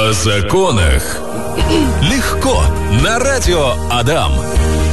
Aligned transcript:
О 0.00 0.12
законах. 0.12 1.02
Легко. 2.02 2.62
На 3.02 3.18
радио 3.18 3.72
Адам. 3.90 4.30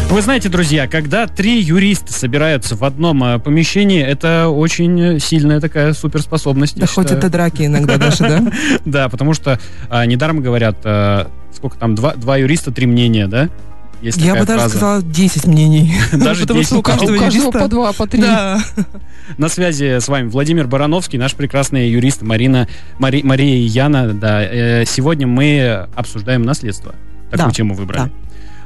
Вы 0.10 0.20
знаете, 0.24 0.50
друзья, 0.50 0.88
когда 0.88 1.28
три 1.28 1.62
юриста 1.62 2.12
собираются 2.12 2.76
в 2.76 2.84
одном 2.84 3.24
э, 3.24 3.38
помещении, 3.38 4.02
это 4.02 4.48
очень 4.48 5.20
сильная 5.20 5.62
такая 5.62 5.94
суперспособность. 5.94 6.80
Доходит 6.80 7.12
считаю. 7.12 7.22
до 7.22 7.30
драки 7.30 7.68
иногда 7.68 7.98
даже, 7.98 8.18
да? 8.18 8.52
Да, 8.86 9.10
потому 9.10 9.36
что 9.36 9.60
а, 9.90 10.08
недаром 10.08 10.42
говорят, 10.42 10.78
а, 10.86 11.30
сколько 11.54 11.78
там, 11.78 11.94
два 11.94 12.38
юриста, 12.38 12.72
три 12.72 12.88
мнения, 12.88 13.28
да? 13.28 13.50
Есть 14.02 14.18
Я 14.18 14.34
такая 14.36 14.42
бы 14.42 14.48
даже 14.48 14.60
фраза. 14.60 14.78
сказала 14.78 15.02
10 15.02 15.48
мнений. 15.48 15.94
Даже 16.14 16.42
Потому 16.42 16.60
10. 16.60 16.70
что 16.70 16.80
у 16.80 16.82
каждого 16.82 17.16
У 17.16 17.20
каждого 17.20 17.44
юриста... 17.44 17.60
по 17.60 17.68
два, 17.68 17.94
по 17.94 18.08
три. 18.08 18.22
Да. 18.22 18.60
На 19.38 19.50
связи 19.50 20.00
с 20.00 20.08
вами 20.08 20.28
Владимир 20.30 20.68
Барановский, 20.68 21.18
наш 21.18 21.34
прекрасный 21.34 21.90
юрист 21.90 22.22
Марина, 22.22 22.68
Мари- 23.00 23.24
Мария 23.24 23.56
и 23.58 23.62
Яна. 23.64 24.14
Да, 24.14 24.44
Э, 24.44 24.84
сегодня 24.86 25.26
мы 25.28 25.88
обсуждаем 25.96 26.44
наследство. 26.44 26.94
Такую 27.32 27.48
Да, 27.50 27.54
тему 27.54 27.74
выбрали. 27.74 28.00
да. 28.04 28.10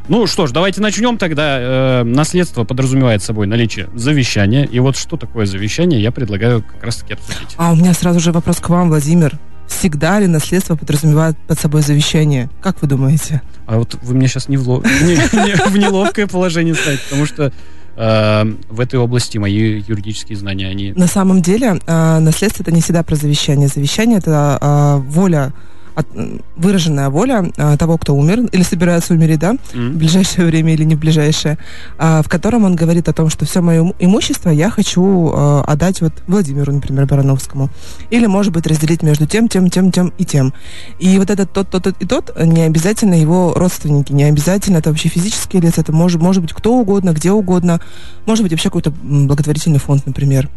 Ну 0.09 0.25
что 0.25 0.47
ж, 0.47 0.51
давайте 0.51 0.81
начнем 0.81 1.17
тогда. 1.17 1.57
Э, 1.59 2.03
наследство 2.03 2.63
подразумевает 2.63 3.21
собой 3.23 3.45
наличие 3.47 3.87
завещания. 3.95 4.65
И 4.65 4.79
вот 4.79 4.97
что 4.97 5.15
такое 5.17 5.45
завещание, 5.45 6.01
я 6.01 6.11
предлагаю 6.11 6.63
как 6.63 6.83
раз-таки 6.83 7.13
обсудить. 7.13 7.55
А 7.57 7.71
у 7.71 7.75
меня 7.75 7.93
сразу 7.93 8.19
же 8.19 8.31
вопрос 8.31 8.57
к 8.59 8.67
вам, 8.69 8.89
Владимир. 8.89 9.37
Всегда 9.69 10.19
ли 10.19 10.27
наследство 10.27 10.75
подразумевает 10.75 11.37
под 11.47 11.59
собой 11.59 11.81
завещание? 11.83 12.49
Как 12.61 12.81
вы 12.81 12.87
думаете? 12.87 13.41
А 13.67 13.77
вот 13.77 13.95
вы 14.01 14.15
меня 14.15 14.27
сейчас 14.27 14.49
не 14.49 14.57
в, 14.57 14.67
ло- 14.67 14.83
не- 15.03 15.15
не- 15.15 15.69
в 15.69 15.77
неловкое 15.77 16.27
положение 16.27 16.73
ставите, 16.75 17.03
потому 17.03 17.25
что 17.25 17.53
э, 17.95 18.53
в 18.69 18.79
этой 18.79 18.99
области 18.99 19.37
мои 19.37 19.79
юридические 19.79 20.37
знания, 20.37 20.67
они... 20.67 20.91
На 20.93 21.07
самом 21.07 21.41
деле, 21.41 21.79
э, 21.85 22.19
наследство 22.19 22.63
это 22.63 22.71
не 22.71 22.81
всегда 22.81 23.03
про 23.03 23.15
завещание. 23.15 23.67
Завещание 23.67 24.17
это 24.17 24.57
э, 24.59 24.95
воля, 25.07 25.53
от- 25.95 26.07
выраженная 26.55 27.09
воля 27.09 27.51
э, 27.57 27.77
того, 27.77 27.97
кто 27.97 28.15
умер 28.15 28.41
или 28.51 28.63
собирается 28.63 29.13
умереть, 29.13 29.39
да, 29.39 29.55
в 29.93 29.97
ближайшее 29.97 30.45
время 30.47 30.73
или 30.73 30.83
не 30.83 30.95
в 30.95 30.99
ближайшее, 30.99 31.57
а, 31.97 32.21
в 32.21 32.29
котором 32.29 32.63
он 32.65 32.75
говорит 32.75 33.09
о 33.09 33.13
том, 33.13 33.29
что 33.29 33.45
все 33.45 33.61
мое 33.61 33.93
имущество 33.99 34.49
я 34.49 34.69
хочу 34.69 35.31
э, 35.31 35.61
отдать 35.67 36.01
вот 36.01 36.13
Владимиру, 36.27 36.71
например, 36.73 37.05
Барановскому. 37.05 37.69
Или, 38.09 38.25
может 38.27 38.53
быть, 38.53 38.67
разделить 38.67 39.03
между 39.03 39.25
тем, 39.25 39.47
тем, 39.47 39.69
тем, 39.69 39.91
тем 39.91 40.13
и 40.17 40.25
тем. 40.25 40.53
И 40.99 41.17
вот 41.17 41.29
этот 41.29 41.51
тот, 41.51 41.69
тот, 41.69 41.83
тот 41.83 41.95
и 41.99 42.05
тот, 42.05 42.33
не 42.43 42.61
обязательно 42.63 43.13
его 43.19 43.53
родственники, 43.55 44.11
не 44.13 44.23
обязательно 44.23 44.77
это 44.77 44.89
вообще 44.89 45.09
физические 45.09 45.61
лица, 45.61 45.81
это 45.81 45.91
может, 45.91 46.21
может 46.21 46.41
быть 46.41 46.53
кто 46.53 46.73
угодно, 46.75 47.11
где 47.11 47.31
угодно, 47.31 47.79
может 48.25 48.43
быть 48.43 48.51
вообще 48.51 48.69
какой-то 48.69 48.91
благотворительный 48.91 49.79
фонд, 49.79 50.05
например. 50.05 50.49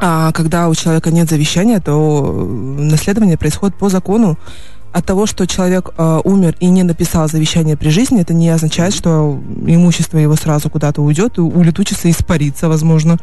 А 0.00 0.32
когда 0.32 0.68
у 0.68 0.74
человека 0.74 1.10
нет 1.10 1.28
завещания, 1.28 1.80
то 1.80 2.24
э, 2.24 2.82
наследование 2.82 3.36
происходит 3.36 3.76
по 3.76 3.88
закону. 3.88 4.38
От 4.92 5.04
того, 5.04 5.26
что 5.26 5.46
человек 5.46 5.90
э, 5.96 6.20
умер 6.24 6.56
и 6.60 6.66
не 6.68 6.82
написал 6.82 7.28
завещание 7.28 7.76
при 7.76 7.90
жизни, 7.90 8.20
это 8.20 8.32
не 8.32 8.48
означает, 8.48 8.94
что 8.94 9.40
имущество 9.66 10.18
его 10.18 10.34
сразу 10.36 10.70
куда-то 10.70 11.02
уйдет, 11.02 11.38
и 11.38 11.40
улетучится, 11.40 12.10
испарится, 12.10 12.68
возможно. 12.68 13.18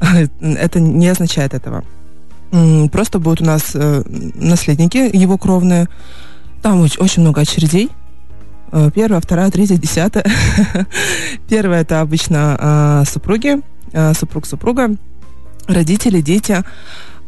Это 0.40 0.80
не 0.80 1.08
означает 1.08 1.54
этого. 1.54 1.84
Просто 2.90 3.18
будут 3.18 3.42
у 3.42 3.44
нас 3.44 3.72
э, 3.74 4.02
наследники, 4.34 5.10
его 5.14 5.36
кровные. 5.36 5.88
Там 6.62 6.82
оч- 6.82 6.98
очень 6.98 7.22
много 7.22 7.42
очередей. 7.42 7.90
Э, 8.72 8.90
Первая, 8.94 9.20
вторая, 9.20 9.50
третья, 9.50 9.76
десятая. 9.76 10.24
Первая 11.48 11.82
это 11.82 12.00
обычно 12.00 12.56
э, 12.58 13.10
супруги, 13.10 13.60
э, 13.92 14.14
супруг, 14.14 14.46
супруга, 14.46 14.96
родители, 15.66 16.20
дети. 16.20 16.62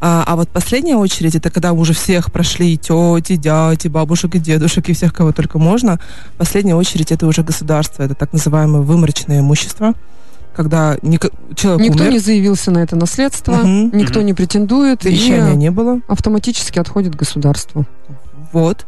А, 0.01 0.23
а 0.27 0.37
вот 0.37 0.49
последняя 0.51 0.97
очередь, 0.97 1.35
это 1.35 1.51
когда 1.51 1.73
уже 1.73 1.93
всех 1.93 2.31
прошли 2.31 2.75
и 2.75 2.77
тети, 2.77 3.35
дяди, 3.37 3.89
бабушек 3.89 4.37
и 4.37 4.39
дедушек, 4.39 4.89
и 4.89 4.93
всех, 4.93 5.13
кого 5.13 5.33
только 5.33 5.59
можно. 5.59 5.99
Последняя 6.37 6.77
очередь, 6.77 7.11
это 7.11 7.27
уже 7.27 7.43
государство, 7.43 8.05
это 8.05 8.15
так 8.15 8.33
называемое 8.33 8.83
выморочное 8.83 9.41
имущество, 9.41 9.95
когда 10.55 10.97
человек 11.57 11.81
Никто 11.89 12.03
умер, 12.05 12.13
не 12.13 12.19
заявился 12.21 12.71
на 12.71 12.79
это 12.79 12.95
наследство, 12.95 13.55
Мгм. 13.55 13.97
никто 13.97 14.21
Мгм. 14.21 14.27
не 14.27 14.35
претендует, 14.35 15.03
завещания 15.03 15.55
и 15.55 15.57
не 15.57 15.71
было. 15.73 16.01
автоматически 16.07 16.79
отходит 16.79 17.17
государству. 17.17 17.85
Вот. 18.53 18.87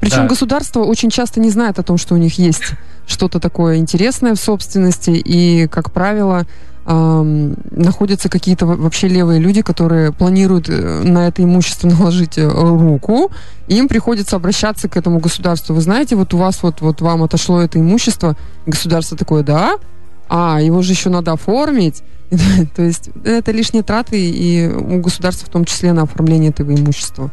Причем 0.00 0.22
Да. 0.22 0.28
государство 0.28 0.80
очень 0.80 1.10
часто 1.10 1.40
не 1.40 1.50
знает 1.50 1.78
о 1.78 1.82
том, 1.82 1.98
что 1.98 2.14
у 2.14 2.18
них 2.18 2.38
есть 2.38 2.72
что-то 3.06 3.38
такое 3.38 3.76
интересное 3.76 4.34
в 4.34 4.38
собственности, 4.40 5.10
и, 5.10 5.66
как 5.68 5.92
правило, 5.92 6.46
находятся 6.84 8.28
какие-то 8.28 8.66
во- 8.66 8.76
вообще 8.76 9.08
левые 9.08 9.40
люди, 9.40 9.62
которые 9.62 10.12
планируют 10.12 10.68
э, 10.68 11.02
на 11.04 11.28
это 11.28 11.44
имущество 11.44 11.88
наложить 11.98 12.38
э, 12.38 12.48
руку, 12.48 13.30
им 13.68 13.88
приходится 13.88 14.36
обращаться 14.36 14.88
к 14.88 14.96
этому 14.96 15.20
государству. 15.20 15.74
Вы 15.74 15.80
знаете, 15.80 16.16
вот 16.16 16.34
у 16.34 16.38
вас 16.38 16.62
вот, 16.62 16.80
вот 16.80 17.00
вам 17.00 17.22
отошло 17.22 17.60
это 17.60 17.78
имущество, 17.78 18.36
государство 18.66 19.16
такое, 19.16 19.42
да, 19.42 19.76
а, 20.28 20.60
его 20.60 20.82
же 20.82 20.92
еще 20.92 21.08
надо 21.08 21.32
оформить. 21.32 22.02
То 22.74 22.82
есть 22.82 23.10
это 23.24 23.52
лишние 23.52 23.82
траты 23.82 24.18
и 24.18 24.66
у 24.66 25.00
государства 25.00 25.46
в 25.46 25.50
том 25.50 25.64
числе 25.64 25.92
на 25.92 26.02
оформление 26.02 26.50
этого 26.50 26.74
имущества. 26.74 27.30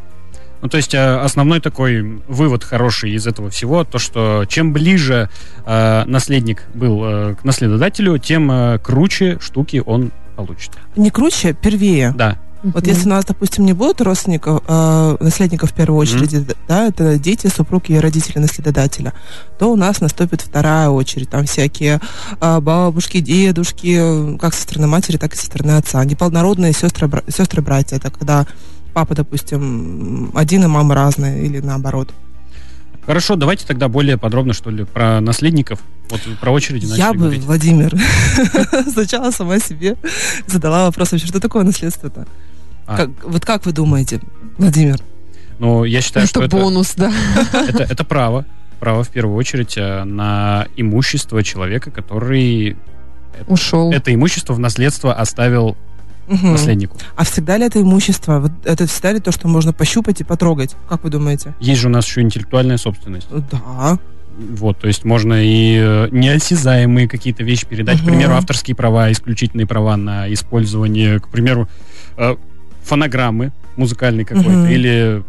Ну, 0.61 0.67
то 0.67 0.77
есть 0.77 0.93
э, 0.93 1.19
основной 1.19 1.61
такой 1.61 2.21
вывод 2.27 2.63
хороший 2.63 3.11
из 3.11 3.27
этого 3.27 3.49
всего, 3.49 3.83
то, 3.83 3.97
что 3.97 4.45
чем 4.47 4.73
ближе 4.73 5.29
э, 5.65 6.03
наследник 6.05 6.63
был 6.73 7.01
э, 7.03 7.35
к 7.35 7.43
наследодателю, 7.43 8.17
тем 8.17 8.51
э, 8.51 8.79
круче 8.79 9.37
штуки 9.39 9.81
он 9.85 10.11
получит. 10.35 10.71
Не 10.95 11.11
круче, 11.11 11.53
первее. 11.53 12.13
Да. 12.15 12.37
Вот 12.61 12.87
если 12.87 13.05
у 13.05 13.09
нас, 13.09 13.23
допустим, 13.23 13.65
не 13.65 13.71
будут 13.71 14.01
родственников, 14.01 14.61
э, 14.67 15.17
наследников 15.21 15.71
в 15.71 15.73
первую 15.73 15.97
очередь, 15.97 16.55
да, 16.67 16.87
это 16.87 17.17
дети, 17.17 17.47
супруги 17.47 17.93
и 17.93 17.99
родители 17.99 18.39
наследодателя, 18.39 19.13
то 19.57 19.71
у 19.71 19.77
нас 19.77 20.01
наступит 20.01 20.41
вторая 20.41 20.89
очередь. 20.89 21.29
Там 21.29 21.45
всякие 21.45 22.01
э, 22.41 22.59
бабушки, 22.59 23.21
дедушки, 23.21 24.33
э, 24.33 24.37
как 24.37 24.53
со 24.53 24.63
стороны 24.63 24.87
матери, 24.87 25.15
так 25.15 25.33
и 25.33 25.37
со 25.37 25.45
стороны 25.45 25.77
отца. 25.77 26.03
Неполнородные 26.03 26.73
сестры, 26.73 27.07
бра- 27.07 27.23
сестры, 27.29 27.61
братья. 27.61 27.95
Это 27.95 28.11
когда 28.11 28.45
папа, 28.93 29.15
допустим, 29.15 30.31
один 30.33 30.63
и 30.63 30.67
мама 30.67 30.95
разные, 30.95 31.45
или 31.45 31.59
наоборот. 31.59 32.13
Хорошо, 33.05 33.35
давайте 33.35 33.65
тогда 33.65 33.87
более 33.87 34.17
подробно, 34.17 34.53
что 34.53 34.69
ли, 34.69 34.83
про 34.83 35.19
наследников. 35.19 35.79
Вот 36.09 36.21
про 36.39 36.51
очереди 36.51 36.85
начали 36.85 36.99
Я 36.99 37.13
бы, 37.13 37.19
говорить. 37.19 37.43
Владимир, 37.43 37.95
сначала 38.91 39.31
сама 39.31 39.59
себе 39.59 39.95
задала 40.47 40.85
вопрос, 40.85 41.11
вообще, 41.11 41.27
что 41.27 41.39
такое 41.39 41.63
наследство-то? 41.63 42.27
А. 42.85 42.97
Как- 42.97 43.23
вот 43.23 43.45
как 43.45 43.65
вы 43.65 43.71
думаете, 43.71 44.21
Владимир? 44.57 44.99
Но 45.59 45.85
я 45.85 46.01
считаю, 46.01 46.27
что 46.27 46.41
это 46.43 46.55
это, 46.55 46.63
бонус, 46.63 46.93
да. 46.95 47.11
это, 47.53 47.83
это 47.83 48.03
право. 48.03 48.45
Право, 48.79 49.03
в 49.03 49.09
первую 49.09 49.35
очередь, 49.35 49.75
э, 49.77 50.03
на 50.03 50.67
имущество 50.77 51.43
человека, 51.43 51.91
который 51.91 52.77
Ушел. 53.47 53.91
это 53.91 54.13
имущество 54.13 54.53
в 54.53 54.59
наследство 54.59 55.13
оставил 55.13 55.75
Мгм. 56.29 56.51
наследнику. 56.53 56.97
А 57.15 57.23
всегда 57.23 57.57
ли 57.57 57.65
это 57.65 57.81
имущество? 57.81 58.39
Вот 58.39 58.51
это 58.63 58.85
всегда 58.87 59.13
ли 59.13 59.19
то, 59.19 59.31
что 59.31 59.47
можно 59.47 59.73
пощупать 59.73 60.21
и 60.21 60.23
потрогать? 60.23 60.75
Как 60.87 61.03
вы 61.03 61.09
думаете? 61.09 61.55
Есть 61.59 61.81
же 61.81 61.87
у 61.87 61.91
нас 61.91 62.05
еще 62.05 62.21
интеллектуальная 62.21 62.77
собственность. 62.77 63.27
Да. 63.51 63.97
Вот, 64.37 64.79
то 64.79 64.87
есть 64.87 65.03
можно 65.03 65.33
и 65.43 65.75
э, 65.77 66.07
неосязаемые 66.11 67.09
какие-то 67.09 67.43
вещи 67.43 67.65
передать, 67.65 67.97
к 67.97 68.01
Мгм. 68.03 68.09
примеру, 68.11 68.33
авторские 68.35 68.73
права, 68.75 69.11
исключительные 69.11 69.67
права 69.67 69.97
на 69.97 70.31
использование, 70.31 71.19
к 71.19 71.27
примеру, 71.27 71.67
э, 72.15 72.35
фонограммы 72.83 73.51
музыкальной 73.75 74.23
какой-то 74.23 74.49
Мгм. 74.49 74.67
или 74.69 75.23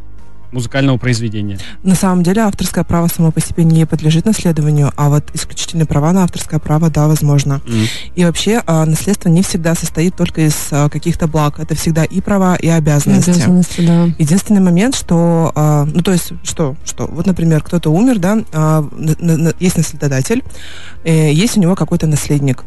музыкального 0.53 0.99
произведения. 0.99 1.59
На 1.83 1.94
самом 1.94 2.22
деле 2.22 2.43
авторское 2.43 2.84
право 2.84 3.09
само 3.09 3.31
по 3.33 3.41
себе 3.41 3.65
не 3.65 3.87
подлежит 3.87 4.25
наследованию, 4.25 4.93
а 4.97 5.09
вот 5.09 5.25
исключительные 5.34 5.87
права 5.87 6.12
на 6.12 6.25
авторское 6.25 6.59
право, 6.61 6.91
да, 6.91 7.06
возможно. 7.09 7.61
М. 7.66 7.87
И 8.15 8.25
вообще 8.25 8.62
а, 8.66 8.84
наследство 8.87 9.28
не 9.28 9.43
всегда 9.43 9.75
состоит 9.75 10.16
только 10.16 10.43
из 10.43 10.69
а, 10.71 10.88
каких-то 10.88 11.27
благ. 11.27 11.59
Это 11.59 11.75
всегда 11.75 12.05
и 12.05 12.21
права, 12.21 12.56
и 12.56 12.69
обязанности. 12.69 13.31
Обязанности, 13.31 13.81
да. 13.87 14.05
Единственный 14.19 14.61
момент, 14.61 14.94
что, 14.94 15.53
а, 15.55 15.84
ну 15.84 16.03
то 16.03 16.12
есть, 16.12 16.33
что, 16.43 16.77
что, 16.84 17.06
вот, 17.06 17.27
например, 17.27 17.62
кто-то 17.62 17.91
умер, 17.91 18.19
да, 18.19 18.38
а, 18.52 18.87
на- 18.93 19.17
на- 19.19 19.37
на- 19.37 19.55
есть 19.61 19.76
наследодатель, 19.76 20.43
э, 21.05 21.32
есть 21.32 21.56
у 21.56 21.61
него 21.61 21.75
какой-то 21.75 22.06
наследник. 22.06 22.64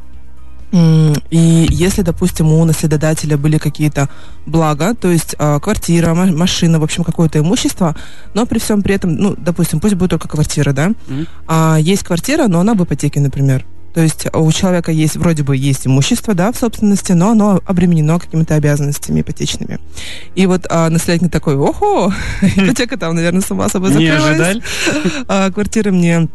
И 0.74 1.68
если, 1.70 2.02
допустим, 2.02 2.48
у 2.52 2.66
наследодателя 2.66 3.38
были 3.38 3.58
какие-то 3.60 4.10
блага, 4.48 4.96
то 4.96 5.12
есть 5.12 5.36
а, 5.38 5.60
квартира, 5.60 6.14
ма- 6.16 6.26
машина, 6.32 6.80
в 6.80 6.84
общем, 6.84 7.04
какое-то 7.04 7.38
имущество, 7.40 7.96
но 8.34 8.46
при 8.48 8.58
всем 8.60 8.82
при 8.82 8.96
этом, 8.96 9.16
ну, 9.16 9.36
допустим, 9.38 9.80
пусть 9.80 9.94
будет 9.94 10.10
только 10.10 10.28
квартира, 10.28 10.74
да, 10.74 10.90
Мгм. 11.08 11.28
а 11.48 11.78
есть 11.80 12.04
квартира, 12.04 12.48
но 12.48 12.60
она 12.60 12.74
в 12.74 12.84
ипотеке, 12.84 13.20
например. 13.20 13.66
То 13.94 14.02
есть 14.02 14.26
у 14.34 14.52
человека 14.52 14.92
есть, 14.92 15.16
вроде 15.18 15.44
бы 15.44 15.56
есть 15.56 15.86
имущество, 15.86 16.34
да, 16.34 16.52
в 16.52 16.58
собственности, 16.58 17.12
но 17.12 17.30
оно 17.30 17.62
обременено 17.68 18.18
какими-то 18.18 18.56
обязанностями 18.56 19.22
ипотечными. 19.22 19.80
И 20.34 20.48
вот 20.48 20.66
а, 20.72 20.90
наследник 20.90 21.32
такой, 21.32 21.56
охо, 21.56 22.12
ипотека 22.42 22.98
там, 22.98 23.14
наверное, 23.14 23.42
сама 23.42 23.70
собой 23.70 23.94
Не 23.94 24.08
закрылась. 24.08 24.32
ожидали? 24.32 24.64
А, 25.28 25.52
квартира 25.52 25.92
мне 25.92 26.28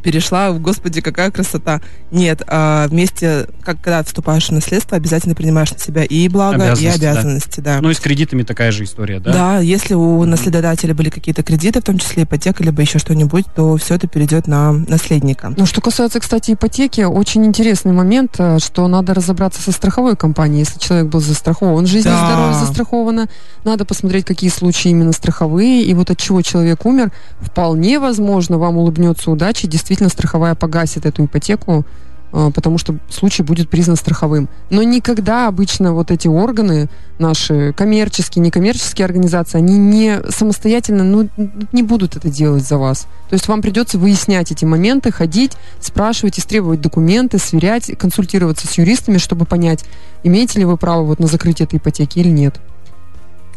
перешла, 0.00 0.50
господи, 0.52 1.00
какая 1.00 1.30
красота. 1.30 1.80
Нет, 2.10 2.42
а 2.46 2.88
вместе, 2.88 3.46
как 3.62 3.80
когда 3.80 4.02
вступаешь 4.02 4.48
в 4.48 4.52
наследство, 4.52 4.96
обязательно 4.96 5.34
принимаешь 5.34 5.70
на 5.72 5.78
себя 5.78 6.04
и 6.04 6.28
блага, 6.28 6.56
Обязанности, 6.56 6.98
и 6.98 7.00
да. 7.00 7.10
обязанности, 7.12 7.60
да. 7.60 7.78
Ну 7.80 7.90
и 7.90 7.94
с 7.94 8.00
кредитами 8.00 8.42
такая 8.42 8.72
же 8.72 8.84
история, 8.84 9.20
да? 9.20 9.32
Да, 9.32 9.58
если 9.60 9.94
у 9.94 10.24
наследодателя 10.24 10.94
были 10.94 11.08
какие-то 11.10 11.42
кредиты, 11.42 11.80
в 11.80 11.84
том 11.84 11.98
числе 11.98 12.24
ипотека, 12.24 12.62
либо 12.62 12.80
еще 12.82 12.98
что-нибудь, 12.98 13.44
то 13.54 13.76
все 13.76 13.94
это 13.94 14.06
перейдет 14.06 14.46
на 14.46 14.72
наследника. 14.72 15.52
Ну, 15.56 15.66
что 15.66 15.80
касается, 15.80 16.20
кстати, 16.20 16.52
ипотеки, 16.52 17.02
очень 17.02 17.44
интересный 17.46 17.92
момент, 17.92 18.34
э, 18.38 18.58
что 18.58 18.86
надо 18.88 19.14
разобраться 19.14 19.62
со 19.62 19.72
страховой 19.72 20.16
компанией. 20.16 20.60
Если 20.60 20.78
человек 20.78 21.08
был 21.08 21.20
застрахован, 21.20 21.86
жизнь 21.86 22.08
и 22.08 22.10
Да. 22.10 22.26
здоровье 22.26 22.54
застраховано, 22.58 23.28
надо 23.64 23.84
посмотреть, 23.84 24.24
какие 24.24 24.50
случаи 24.50 24.90
именно 24.90 25.12
страховые, 25.12 25.82
и 25.84 25.94
вот 25.94 26.10
от 26.10 26.18
чего 26.18 26.42
человек 26.42 26.84
умер. 26.86 27.12
Вполне 27.40 27.98
возможно, 27.98 28.58
вам 28.58 28.76
улыбнется 28.76 29.30
удача, 29.30 29.66
и 29.66 29.70
действительно 29.90 30.08
страховая 30.08 30.54
погасит 30.54 31.04
эту 31.04 31.24
ипотеку, 31.24 31.84
э, 32.32 32.50
потому 32.54 32.78
что 32.78 32.94
случай 33.08 33.42
будет 33.42 33.68
признан 33.68 33.96
страховым. 33.96 34.48
Но 34.70 34.84
никогда 34.84 35.48
обычно 35.48 35.92
вот 35.92 36.12
эти 36.12 36.28
органы, 36.28 36.88
наши 37.18 37.72
коммерческие, 37.72 38.44
некоммерческие 38.44 39.04
организации, 39.04 39.58
они 39.58 39.76
не 39.78 40.20
самостоятельно, 40.30 41.02
ну, 41.02 41.28
не 41.72 41.82
будут 41.82 42.14
это 42.14 42.30
делать 42.30 42.64
за 42.64 42.78
вас. 42.78 43.08
То 43.28 43.34
есть 43.34 43.48
вам 43.48 43.62
придется 43.62 43.98
выяснять 43.98 44.52
эти 44.52 44.64
моменты, 44.64 45.10
ходить, 45.10 45.56
спрашивать, 45.80 46.38
истребовать 46.38 46.80
документы, 46.80 47.38
сверять, 47.38 47.90
консультироваться 47.98 48.68
с 48.68 48.78
юристами, 48.78 49.18
чтобы 49.18 49.44
понять, 49.44 49.84
имеете 50.22 50.60
ли 50.60 50.64
вы 50.64 50.76
право 50.76 51.02
вот 51.02 51.18
на 51.18 51.26
закрытие 51.26 51.66
этой 51.66 51.78
ипотеки 51.78 52.20
или 52.20 52.28
нет. 52.28 52.60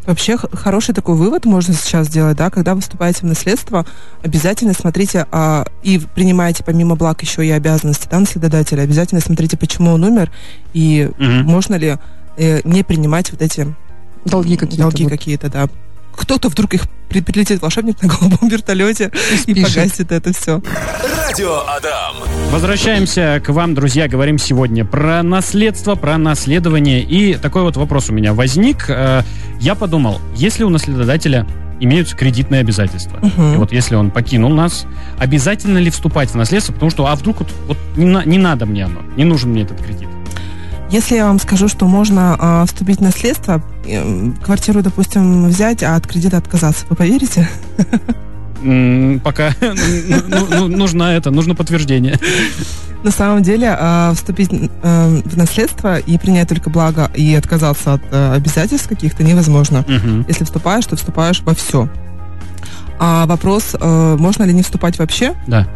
Вообще 0.06 0.38
хороший 0.38 0.94
такой 0.94 1.16
вывод 1.16 1.46
можно 1.46 1.74
сейчас 1.74 2.08
сделать, 2.08 2.36
да, 2.36 2.50
когда 2.50 2.76
вы 2.76 2.82
вступаете 2.82 3.22
в 3.22 3.24
наследство, 3.24 3.86
обязательно 4.22 4.74
смотрите 4.74 5.26
а, 5.32 5.66
и 5.82 5.98
принимаете 5.98 6.64
помимо 6.66 6.96
благ 6.96 7.22
еще 7.22 7.46
и 7.46 7.50
обязанности 7.52 8.08
да, 8.12 8.20
наследодателя, 8.20 8.82
обязательно 8.82 9.22
смотрите, 9.22 9.56
почему 9.56 9.92
он 9.94 10.04
умер 10.04 10.30
и 10.74 11.10
Мгм. 11.18 11.46
можно 11.46 11.76
ли 11.76 11.98
э, 12.38 12.60
не 12.66 12.84
принимать 12.84 13.32
вот 13.32 13.42
эти 13.42 13.74
Долги 14.26 14.58
какие-то. 14.58 14.84
долги 14.84 15.04
вот. 15.04 15.10
какие-то, 15.12 15.50
да. 15.50 15.70
Кто-то 16.16 16.50
вдруг 16.50 16.74
их 16.74 16.84
при- 17.10 17.22
прилетит 17.22 17.62
волшебник 17.62 18.02
на 18.02 18.08
голубом 18.10 18.50
вертолете 18.50 19.12
и 19.34 19.38
спишет. 19.38 19.76
погасит 19.76 20.12
это 20.12 20.34
все. 20.34 20.62
Радио 21.28 21.60
Адам. 21.68 22.16
Возвращаемся 22.52 23.42
к 23.44 23.50
вам, 23.50 23.74
друзья. 23.76 24.08
Говорим 24.08 24.38
сегодня 24.38 24.86
про 24.86 25.24
наследство, 25.24 25.96
про 25.96 26.18
наследование. 26.18 27.02
И 27.02 27.36
такой 27.36 27.64
вот 27.64 27.76
вопрос 27.78 28.10
у 28.10 28.14
меня 28.14 28.34
возник. 28.34 28.86
Э, 28.90 29.22
Я 29.60 29.76
подумал, 29.76 30.20
если 30.36 30.64
у 30.64 30.70
наследодателя 30.70 31.48
имеются 31.80 32.16
кредитные 32.16 32.62
обязательства, 32.62 33.18
Мгм. 33.22 33.54
и 33.54 33.58
вот 33.58 33.72
если 33.72 33.96
он 33.96 34.12
покинул 34.12 34.52
нас, 34.52 34.86
обязательно 35.20 35.78
ли 35.80 35.90
вступать 35.90 36.30
в 36.30 36.36
наследство? 36.36 36.74
Потому 36.74 36.92
что, 36.92 37.08
а 37.08 37.16
вдруг 37.16 37.40
вот, 37.40 37.50
вот 37.68 37.78
не, 37.96 38.06
на- 38.06 38.24
не 38.26 38.38
надо 38.38 38.66
мне 38.66 38.86
оно, 38.86 39.02
не 39.18 39.24
нужен 39.26 39.52
мне 39.52 39.64
этот 39.64 39.82
кредит. 39.82 40.08
Если 40.94 41.16
я 41.16 41.26
вам 41.26 41.40
скажу, 41.40 41.68
что 41.68 41.88
можно 41.88 42.38
а, 42.38 42.66
вступить 42.68 43.00
в 43.00 43.02
наследство, 43.02 43.64
эм, 43.88 44.34
квартиру, 44.34 44.84
допустим, 44.84 45.48
взять, 45.48 45.82
а 45.82 45.96
от 45.96 46.06
кредита 46.06 46.38
отказаться, 46.38 46.86
вы 46.88 46.96
поверите? 46.96 47.50
Пока 49.24 49.56
ну, 49.62 50.18
ну, 50.28 50.48
ну, 50.52 50.68
нужно 50.68 51.06
это, 51.06 51.32
нужно 51.32 51.56
подтверждение. 51.56 52.20
На 53.02 53.10
самом 53.10 53.42
деле, 53.42 53.76
а, 53.76 54.14
вступить 54.14 54.52
э, 54.52 55.22
в 55.26 55.36
наследство 55.36 55.98
и 55.98 56.16
принять 56.20 56.50
только 56.50 56.70
благо 56.70 57.10
и 57.16 57.34
отказаться 57.34 57.94
от 57.94 58.02
э, 58.12 58.36
обязательств 58.36 58.88
каких-то 58.88 59.24
невозможно. 59.24 59.84
Если 60.28 60.44
вступаешь, 60.44 60.86
то 60.86 60.96
вступаешь 60.96 61.42
во 61.42 61.56
все. 61.56 61.90
А 63.00 63.26
вопрос, 63.26 63.76
э, 63.80 64.16
можно 64.20 64.44
ли 64.44 64.54
не 64.54 64.62
вступать 64.62 65.00
вообще? 65.00 65.34
Да. 65.48 65.68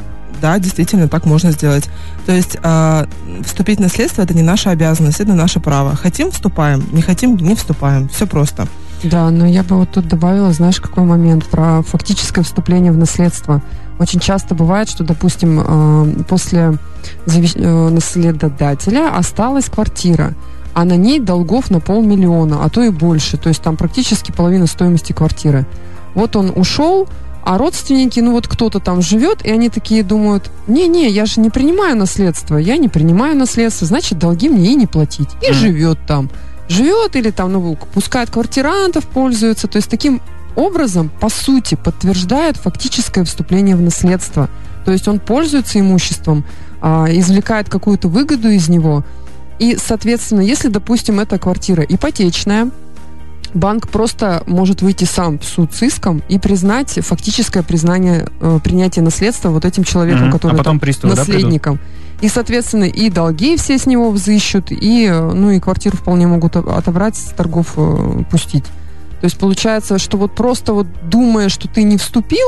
Да, 0.41 0.59
действительно, 0.59 1.07
так 1.07 1.25
можно 1.25 1.51
сделать. 1.51 1.89
То 2.25 2.31
есть 2.31 2.57
а, 2.63 3.07
вступить 3.43 3.79
в 3.79 3.81
наследство 3.81 4.21
это 4.21 4.33
не 4.33 4.43
наша 4.43 4.71
обязанность, 4.71 5.19
это 5.19 5.33
наше 5.33 5.59
право. 5.59 5.95
Хотим 5.95 6.31
вступаем, 6.31 6.83
не 6.91 7.01
хотим 7.01 7.35
не 7.37 7.55
вступаем. 7.55 8.07
Все 8.09 8.27
просто. 8.27 8.67
Да, 9.03 9.29
но 9.29 9.45
я 9.45 9.63
бы 9.63 9.77
вот 9.77 9.91
тут 9.91 10.07
добавила, 10.07 10.51
знаешь, 10.51 10.81
какой 10.81 11.03
момент 11.03 11.45
про 11.45 11.83
фактическое 11.83 12.43
вступление 12.43 12.91
в 12.91 12.97
наследство. 12.97 13.61
Очень 13.99 14.19
часто 14.19 14.55
бывает, 14.55 14.89
что, 14.89 15.03
допустим, 15.03 15.59
э, 15.59 16.23
после 16.27 16.77
э, 17.27 17.89
наследодателя 17.89 19.15
осталась 19.15 19.65
квартира, 19.65 20.33
а 20.73 20.83
на 20.83 20.95
ней 20.95 21.19
долгов 21.19 21.69
на 21.69 21.79
полмиллиона, 21.79 22.63
а 22.63 22.69
то 22.69 22.81
и 22.83 22.89
больше. 22.89 23.37
То 23.37 23.49
есть 23.49 23.61
там 23.61 23.77
практически 23.77 24.31
половина 24.31 24.67
стоимости 24.67 25.13
квартиры. 25.13 25.65
Вот 26.15 26.35
он 26.35 26.51
ушел, 26.55 27.07
а 27.47 27.57
родственники, 27.57 28.19
ну 28.19 28.33
вот 28.33 28.45
кто-то 28.45 28.81
там 28.81 29.01
живет, 29.01 29.45
и 29.45 29.49
они 29.49 29.69
такие 29.69 30.03
думают, 30.03 30.51
не-не, 30.67 31.07
я 31.07 31.25
же 31.25 31.39
не 31.39 31.49
принимаю 31.49 31.95
наследство, 31.95 32.57
я 32.57 32.75
не 32.75 32.89
принимаю 32.89 33.37
наследство, 33.37 33.87
значит, 33.87 34.19
долги 34.19 34.49
мне 34.49 34.73
и 34.73 34.75
не 34.75 34.85
платить. 34.85 35.29
И 35.41 35.51
Мгм. 35.51 35.55
живет 35.57 35.97
там. 36.05 36.29
Живет 36.67 37.15
или 37.15 37.31
там, 37.31 37.53
ну, 37.53 37.77
пускает 37.93 38.29
квартирантов, 38.29 39.07
пользуется. 39.07 39.69
То 39.69 39.77
есть 39.77 39.89
таким 39.89 40.21
образом, 40.57 41.09
по 41.21 41.29
сути, 41.29 41.75
подтверждает 41.75 42.57
фактическое 42.57 43.23
вступление 43.23 43.77
в 43.77 43.81
наследство. 43.81 44.49
То 44.83 44.91
есть 44.91 45.07
он 45.07 45.21
пользуется 45.21 45.79
имуществом, 45.79 46.43
а, 46.81 47.05
извлекает 47.09 47.69
какую-то 47.69 48.09
выгоду 48.09 48.49
из 48.49 48.67
него. 48.67 49.05
И, 49.57 49.77
соответственно, 49.81 50.41
если, 50.41 50.67
допустим, 50.67 51.21
эта 51.21 51.39
квартира 51.39 51.81
ипотечная, 51.83 52.71
банк 53.53 53.87
просто 53.89 54.43
может 54.45 54.81
выйти 54.81 55.05
сам 55.05 55.39
в 55.39 55.45
суд 55.45 55.73
с 55.73 55.81
иском 55.83 56.21
и 56.29 56.37
признать 56.39 56.99
фактическое 57.05 57.63
признание 57.63 58.27
э, 58.39 58.59
принятия 58.63 59.01
наследства 59.01 59.49
вот 59.49 59.65
этим 59.65 59.83
человеком, 59.83 60.23
Мгм. 60.23 60.31
который 60.31 60.53
А 60.53 60.57
потом 60.57 60.73
там 60.75 60.79
приставы, 60.79 61.15
да, 61.15 61.23
придут? 61.23 61.35
наследником. 61.41 61.79
и, 62.21 62.29
соответственно, 62.29 62.85
и 62.85 63.09
долги 63.09 63.57
все 63.57 63.77
с 63.77 63.85
него 63.85 64.09
взыщут, 64.11 64.71
и, 64.71 65.05
э, 65.05 65.31
ну, 65.33 65.51
и 65.51 65.59
квартиру 65.59 65.97
вполне 65.97 66.27
могут 66.27 66.55
отобрать, 66.55 67.15
с 67.15 67.25
торгов 67.33 67.73
э, 67.77 68.23
пустить. 68.31 68.65
То 69.19 69.25
есть 69.25 69.37
получается, 69.39 69.97
что 69.97 70.17
вот 70.17 70.35
просто 70.35 70.73
вот 70.73 70.87
думая, 71.03 71.49
что 71.49 71.67
ты 71.67 71.83
не 71.83 71.97
вступил, 71.97 72.47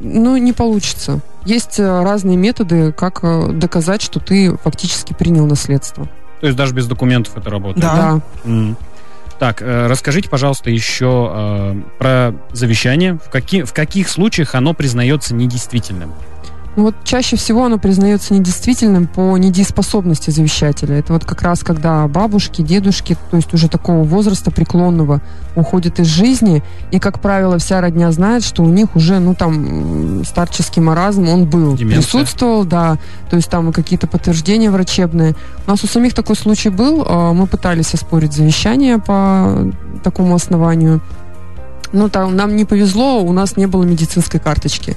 ну, 0.00 0.36
не 0.36 0.52
получится. 0.52 1.20
Есть 1.44 1.78
э, 1.80 2.02
разные 2.02 2.36
методы, 2.36 2.92
как 2.92 3.20
э, 3.22 3.52
доказать, 3.52 4.02
что 4.02 4.20
ты 4.20 4.56
фактически 4.58 5.12
принял 5.14 5.46
наследство. 5.46 6.08
То 6.40 6.46
есть 6.46 6.56
даже 6.56 6.72
без 6.74 6.86
документов 6.86 7.36
это 7.36 7.50
работает? 7.50 7.80
Да. 7.84 8.20
М. 8.44 8.76
Так, 9.38 9.62
э, 9.62 9.86
расскажите, 9.86 10.28
пожалуйста, 10.28 10.70
еще 10.70 11.30
э, 11.32 11.74
про 11.98 12.34
завещание. 12.52 13.14
В, 13.24 13.30
каки- 13.30 13.62
в 13.62 13.72
каких 13.72 14.08
случаях 14.08 14.54
оно 14.54 14.74
признается 14.74 15.34
недействительным? 15.34 16.12
Ну 16.78 16.84
вот 16.84 16.94
чаще 17.02 17.34
всего 17.34 17.64
оно 17.64 17.76
признается 17.78 18.34
недействительным 18.34 19.08
по 19.08 19.36
недееспособности 19.36 20.30
завещателя. 20.30 20.96
Это 20.96 21.12
вот 21.12 21.24
как 21.24 21.42
раз 21.42 21.64
когда 21.64 22.06
бабушки, 22.06 22.62
дедушки, 22.62 23.16
то 23.32 23.36
есть 23.36 23.52
уже 23.52 23.68
такого 23.68 24.04
возраста 24.04 24.52
преклонного, 24.52 25.20
уходят 25.56 25.98
из 25.98 26.06
жизни, 26.06 26.62
и, 26.92 27.00
как 27.00 27.18
правило, 27.18 27.58
вся 27.58 27.80
родня 27.80 28.12
знает, 28.12 28.44
что 28.44 28.62
у 28.62 28.68
них 28.68 28.94
уже, 28.94 29.18
ну, 29.18 29.34
там, 29.34 30.22
старческий 30.24 30.80
маразм, 30.80 31.28
он 31.28 31.46
был, 31.46 31.74
Деменция. 31.76 32.00
присутствовал, 32.00 32.64
да, 32.64 32.96
то 33.28 33.34
есть 33.34 33.50
там 33.50 33.72
какие-то 33.72 34.06
подтверждения 34.06 34.70
врачебные. 34.70 35.34
У 35.66 35.70
нас 35.72 35.82
у 35.82 35.88
самих 35.88 36.14
такой 36.14 36.36
случай 36.36 36.68
был, 36.68 37.02
э, 37.02 37.32
мы 37.32 37.48
пытались 37.48 37.92
оспорить 37.92 38.34
завещание 38.34 39.00
по 39.00 39.66
такому 40.04 40.36
основанию, 40.36 41.00
но 41.92 42.08
там 42.08 42.36
нам 42.36 42.54
не 42.54 42.64
повезло, 42.64 43.20
у 43.20 43.32
нас 43.32 43.56
не 43.56 43.66
было 43.66 43.82
медицинской 43.82 44.38
карточки. 44.38 44.96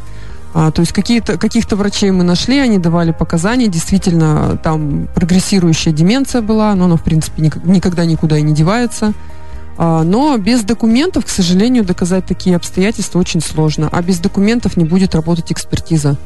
А, 0.54 0.72
то 0.72 0.82
есть 0.82 0.92
какие-то, 0.92 1.38
каких-то 1.38 1.76
врачей 1.76 2.12
мы 2.12 2.24
нашли, 2.24 2.60
они 2.60 2.78
давали 2.78 3.12
показания, 3.12 3.68
действительно, 3.68 4.58
там 4.62 5.08
прогрессирующая 5.16 5.94
деменция 5.94 6.42
была, 6.42 6.76
но 6.76 6.86
она, 6.86 6.98
в 6.98 7.04
принципе, 7.04 7.42
ник- 7.42 7.64
никогда 7.64 8.06
никуда 8.06 8.38
и 8.38 8.42
не 8.42 8.54
девается. 8.54 9.14
А, 9.78 10.04
но 10.04 10.38
без 10.38 10.64
документов, 10.64 11.26
к 11.26 11.30
сожалению, 11.30 11.86
доказать 11.86 12.26
такие 12.26 12.56
обстоятельства 12.56 13.20
очень 13.20 13.42
сложно. 13.42 13.88
А 13.92 14.02
без 14.02 14.20
документов 14.20 14.76
не 14.76 14.84
будет 14.84 15.16
работать 15.16 15.52
экспертиза. 15.52 16.18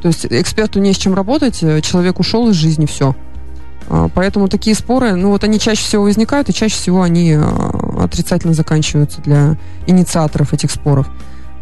То 0.00 0.08
есть 0.08 0.26
эксперту 0.30 0.78
не 0.80 0.92
с 0.92 0.96
чем 0.96 1.14
работать, 1.14 1.62
э, 1.62 1.80
человек 1.80 2.20
ушел 2.20 2.48
из 2.50 2.54
жизни, 2.54 2.86
все. 2.86 3.16
Поэтому 4.14 4.48
такие 4.48 4.74
споры, 4.74 5.14
ну 5.14 5.28
вот 5.28 5.44
они 5.44 5.60
чаще 5.60 5.82
всего 5.82 6.04
возникают, 6.04 6.48
и 6.48 6.54
чаще 6.54 6.74
всего 6.74 7.02
они 7.02 7.32
э, 7.32 7.42
отрицательно 8.02 8.54
заканчиваются 8.54 9.20
для 9.20 9.58
инициаторов 9.86 10.54
этих 10.54 10.70
споров. 10.70 11.06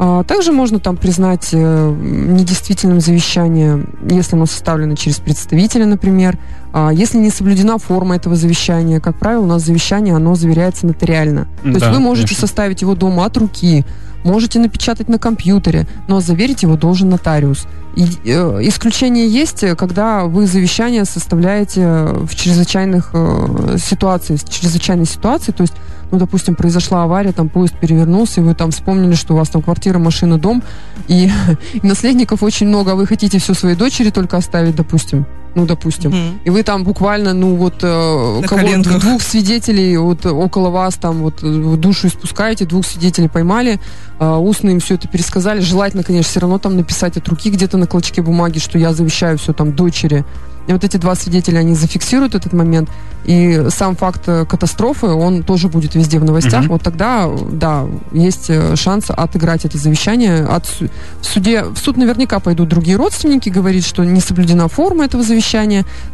А, 0.04 0.24
Также 0.24 0.50
можно 0.50 0.80
там 0.80 0.96
признать 0.96 1.50
э, 1.52 1.96
недействительным 1.96 3.00
завещание, 3.00 3.86
если 4.10 4.34
оно 4.34 4.46
составлено 4.46 4.96
через 4.96 5.20
представителя, 5.20 5.86
например. 5.86 6.38
А, 6.72 6.90
Если 6.92 7.18
не 7.18 7.30
соблюдена 7.30 7.78
форма 7.78 8.16
этого 8.16 8.34
завещания, 8.34 8.98
как 8.98 9.16
правило, 9.16 9.44
у 9.44 9.46
нас 9.46 9.62
завещание, 9.62 10.16
оно 10.16 10.34
заверяется 10.34 10.86
нотариально. 10.86 11.46
То 11.62 11.68
есть 11.68 11.80
Да, 11.82 11.92
вы 11.92 12.00
можете 12.00 12.26
конечно. 12.26 12.48
составить 12.48 12.82
его 12.82 12.96
дома 12.96 13.26
от 13.26 13.36
руки, 13.36 13.84
можете 14.24 14.58
напечатать 14.58 15.08
на 15.08 15.20
компьютере, 15.20 15.86
но 16.08 16.18
заверить 16.18 16.64
его 16.64 16.76
должен 16.76 17.08
нотариус. 17.08 17.68
И, 17.94 18.08
э, 18.24 18.58
исключение 18.62 19.28
есть, 19.28 19.64
когда 19.76 20.24
вы 20.24 20.48
завещание 20.48 21.04
составляете 21.04 21.86
в 21.86 22.34
чрезвычайных 22.34 23.10
э, 23.14 23.76
ситуациях, 23.80 24.40
в 24.40 24.52
чрезвычайной 24.52 25.06
ситуации, 25.06 25.52
то 25.52 25.62
есть 25.62 25.74
ну, 26.12 26.18
допустим, 26.18 26.54
произошла 26.54 27.04
авария, 27.04 27.32
там 27.32 27.48
поезд 27.48 27.74
перевернулся, 27.80 28.40
и 28.40 28.44
вы 28.44 28.54
там 28.54 28.70
вспомнили, 28.70 29.14
что 29.14 29.32
у 29.32 29.36
вас 29.38 29.48
там 29.48 29.62
квартира, 29.62 29.98
машина, 29.98 30.38
дом, 30.38 30.62
и, 31.08 31.30
и 31.72 31.80
наследников 31.86 32.42
очень 32.42 32.68
много, 32.68 32.92
а 32.92 32.94
вы 32.94 33.06
хотите 33.06 33.38
все 33.38 33.54
своей 33.54 33.76
дочери 33.76 34.10
только 34.10 34.36
оставить, 34.36 34.76
допустим, 34.76 35.26
ну, 35.54 35.66
допустим. 35.66 36.10
Мгм. 36.10 36.40
И 36.44 36.50
вы 36.50 36.62
там 36.62 36.84
буквально, 36.84 37.32
ну, 37.34 37.56
вот, 37.56 37.74
э, 37.82 38.42
кого- 38.46 38.98
двух 39.00 39.22
свидетелей 39.22 39.96
вот 39.96 40.24
около 40.26 40.70
вас 40.70 40.94
там 40.94 41.18
вот 41.18 41.42
э, 41.42 41.76
душу 41.76 42.08
испускаете, 42.08 42.64
двух 42.64 42.86
свидетелей 42.86 43.28
поймали, 43.28 43.80
э, 44.18 44.36
устно 44.36 44.70
им 44.70 44.80
все 44.80 44.94
это 44.94 45.08
пересказали. 45.08 45.60
Желательно, 45.60 46.02
конечно, 46.02 46.30
все 46.30 46.40
равно 46.40 46.58
там 46.58 46.76
написать 46.76 47.16
от 47.16 47.28
руки 47.28 47.50
где-то 47.50 47.76
на 47.76 47.86
клочке 47.86 48.22
бумаги, 48.22 48.58
что 48.58 48.78
я 48.78 48.92
завещаю 48.92 49.38
все 49.38 49.52
там 49.52 49.72
дочери. 49.72 50.24
И 50.68 50.72
вот 50.72 50.84
эти 50.84 50.96
два 50.96 51.16
свидетеля, 51.16 51.58
они 51.58 51.74
зафиксируют 51.74 52.36
этот 52.36 52.52
момент, 52.52 52.88
и 53.24 53.66
сам 53.70 53.96
факт 53.96 54.22
э, 54.26 54.44
катастрофы, 54.46 55.08
он 55.08 55.42
тоже 55.42 55.68
будет 55.68 55.96
везде 55.96 56.20
в 56.20 56.24
новостях. 56.24 56.60
Мгм. 56.60 56.68
Вот 56.68 56.82
тогда, 56.82 57.28
да, 57.50 57.84
есть 58.12 58.46
э, 58.48 58.76
шанс 58.76 59.06
отыграть 59.08 59.64
это 59.64 59.76
завещание. 59.76 60.44
От 60.44 60.66
в 60.66 61.24
суде, 61.24 61.64
в 61.64 61.76
суд 61.78 61.96
наверняка 61.96 62.38
пойдут 62.38 62.68
другие 62.68 62.96
родственники, 62.96 63.48
говорить, 63.48 63.84
что 63.84 64.04
не 64.04 64.20
соблюдена 64.20 64.68
форма 64.68 65.04
этого 65.04 65.24
завещания, 65.24 65.41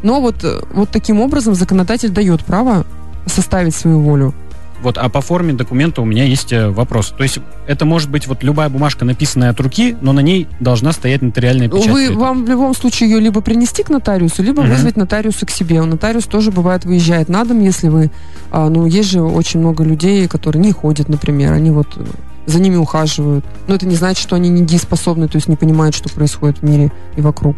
но 0.03 0.21
вот, 0.21 0.45
э, 0.45 0.61
вот 0.73 0.91
таким 0.91 1.21
образом 1.21 1.55
законодатель 1.55 2.11
дает 2.11 2.45
право 2.45 2.85
составить 3.27 3.75
свою 3.75 4.01
волю. 4.01 4.35
Вот, 4.83 4.97
а 4.97 5.09
по 5.09 5.21
форме 5.21 5.55
документа 5.55 6.03
у 6.03 6.05
меня 6.05 6.25
есть 6.25 6.53
э, 6.53 6.69
вопрос. 6.69 7.13
То 7.17 7.25
есть 7.25 7.41
это 7.67 7.85
может 7.85 8.11
быть 8.11 8.29
вот 8.29 8.45
любая 8.45 8.69
бумажка, 8.69 9.05
написанная 9.05 9.51
от 9.51 9.61
руки, 9.61 9.97
но 10.01 10.13
на 10.13 10.21
ней 10.21 10.47
должна 10.61 10.93
стоять 10.93 11.21
нотариальная 11.21 11.69
печать. 11.69 11.89
Вы, 11.91 12.13
вам 12.13 12.45
в 12.45 12.49
любом 12.49 12.75
случае 12.75 13.11
ее 13.11 13.21
либо 13.21 13.41
принести 13.41 13.83
к 13.83 13.89
нотариусу, 13.89 14.43
либо 14.43 14.63
Мгм. 14.63 14.71
вызвать 14.71 14.97
нотариуса 14.97 15.47
к 15.47 15.51
себе. 15.51 15.83
Нотариус 15.83 16.25
тоже 16.27 16.53
бывает 16.53 16.85
выезжает 16.85 17.29
на 17.29 17.45
дом, 17.45 17.61
если 17.61 17.89
вы... 17.89 18.11
а, 18.53 18.69
ну, 18.69 18.87
есть 18.87 19.11
же 19.11 19.21
очень 19.21 19.59
много 19.61 19.83
людей, 19.83 20.29
которые 20.29 20.63
не 20.63 20.73
ходят, 20.73 21.09
например, 21.09 21.53
они 21.53 21.73
вот 21.73 21.89
э, 21.97 22.05
за 22.47 22.61
ними 22.61 22.77
ухаживают. 22.77 23.45
Но 23.67 23.75
это 23.75 23.87
не 23.87 23.97
значит, 23.97 24.23
что 24.23 24.37
они 24.37 24.49
недееспособны, 24.49 25.27
то 25.27 25.37
есть 25.37 25.49
не 25.49 25.57
понимают, 25.57 25.97
что 25.97 26.09
происходит 26.09 26.59
в 26.59 26.63
мире 26.63 26.93
и 27.17 27.21
вокруг. 27.21 27.57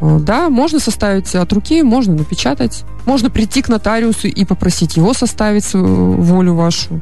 А, 0.00 0.18
Да, 0.18 0.50
можно 0.50 0.80
составить 0.80 1.34
от 1.34 1.52
руки, 1.52 1.82
можно 1.82 2.14
напечатать. 2.14 2.84
Можно 3.06 3.30
прийти 3.30 3.62
к 3.62 3.68
нотариусу 3.68 4.28
и 4.28 4.44
попросить 4.44 4.96
его 4.96 5.14
составить 5.14 5.72
волю 5.72 6.54
вашу. 6.54 7.00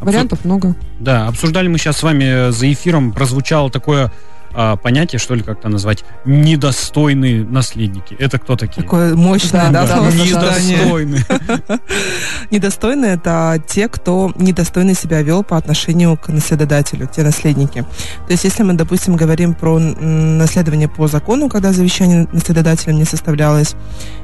Вариантов 0.00 0.44
много. 0.44 0.74
Да, 0.98 1.28
обсуждали 1.28 1.68
мы 1.68 1.78
сейчас 1.78 1.98
с 1.98 2.02
вами 2.02 2.48
э, 2.48 2.50
за 2.50 2.72
эфиром, 2.72 3.12
прозвучало 3.12 3.70
такое 3.70 4.12
а, 4.54 4.76
понятие, 4.76 5.18
что 5.18 5.34
ли, 5.34 5.42
как-то 5.42 5.68
назвать, 5.68 6.04
недостойные 6.24 7.44
наследники. 7.44 8.14
Это 8.18 8.38
кто 8.38 8.56
такие? 8.56 8.82
Такое 8.82 9.14
мощное, 9.14 9.70
Да, 9.70 9.86
да, 9.86 10.00
да, 10.00 10.10
недостойные. 10.10 11.24
Недостойные– 12.50 13.14
это 13.14 13.62
те, 13.66 13.88
кто 13.88 14.32
недостойно 14.36 14.94
себя 14.94 15.22
вел 15.22 15.42
по 15.42 15.56
отношению 15.56 16.16
к 16.16 16.28
наследодателю, 16.28 17.06
те 17.06 17.22
наследники. 17.22 17.82
То 18.26 18.32
есть, 18.32 18.44
если 18.44 18.62
мы, 18.62 18.74
допустим, 18.74 19.16
говорим 19.16 19.54
про 19.54 19.78
наследование 19.78 20.88
по 20.88 21.06
закону, 21.08 21.48
когда 21.48 21.72
завещание 21.72 22.28
наследодателем 22.32 22.96
не 22.96 23.04
составлялось, 23.04 23.74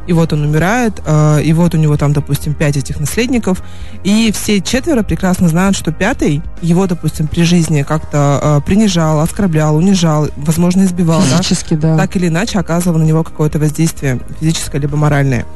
и 0.06 0.12
вот 0.12 0.32
он 0.32 0.42
умирает, 0.42 1.02
э, 1.04 1.42
и 1.42 1.52
вот 1.52 1.74
у 1.74 1.78
него 1.78 1.96
там, 1.96 2.12
допустим, 2.12 2.54
пять 2.54 2.76
этих 2.76 2.98
наследников, 2.98 3.62
и 4.04 4.32
все 4.32 4.60
четверо 4.60 5.02
прекрасно 5.02 5.48
знают, 5.48 5.76
что 5.76 5.92
пятый 5.92 6.42
его, 6.62 6.86
допустим, 6.86 7.28
при 7.28 7.42
жизни 7.42 7.82
как-то 7.82 8.40
э, 8.42 8.60
принижал, 8.66 9.20
оскорблял, 9.20 9.76
унижал, 9.76 10.17
возможно, 10.36 10.84
избивал, 10.84 11.20
да, 11.20 11.38
Физически, 11.38 11.74
да. 11.74 11.96
так 11.96 12.16
или 12.16 12.28
иначе 12.28 12.58
оказывал 12.58 12.98
на 12.98 13.04
него 13.04 13.24
какое-то 13.24 13.58
воздействие 13.58 14.20
физическое 14.40 14.78
либо 14.78 14.96
моральное. 14.96 15.46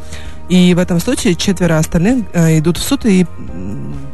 И 0.49 0.75
в 0.75 0.79
этом 0.79 1.01
случае 1.01 1.35
четверо 1.35 1.79
остальных 1.79 2.25
э, 2.33 2.59
идут 2.59 2.77
в 2.77 2.83
суд 2.83 3.07
и 3.07 3.27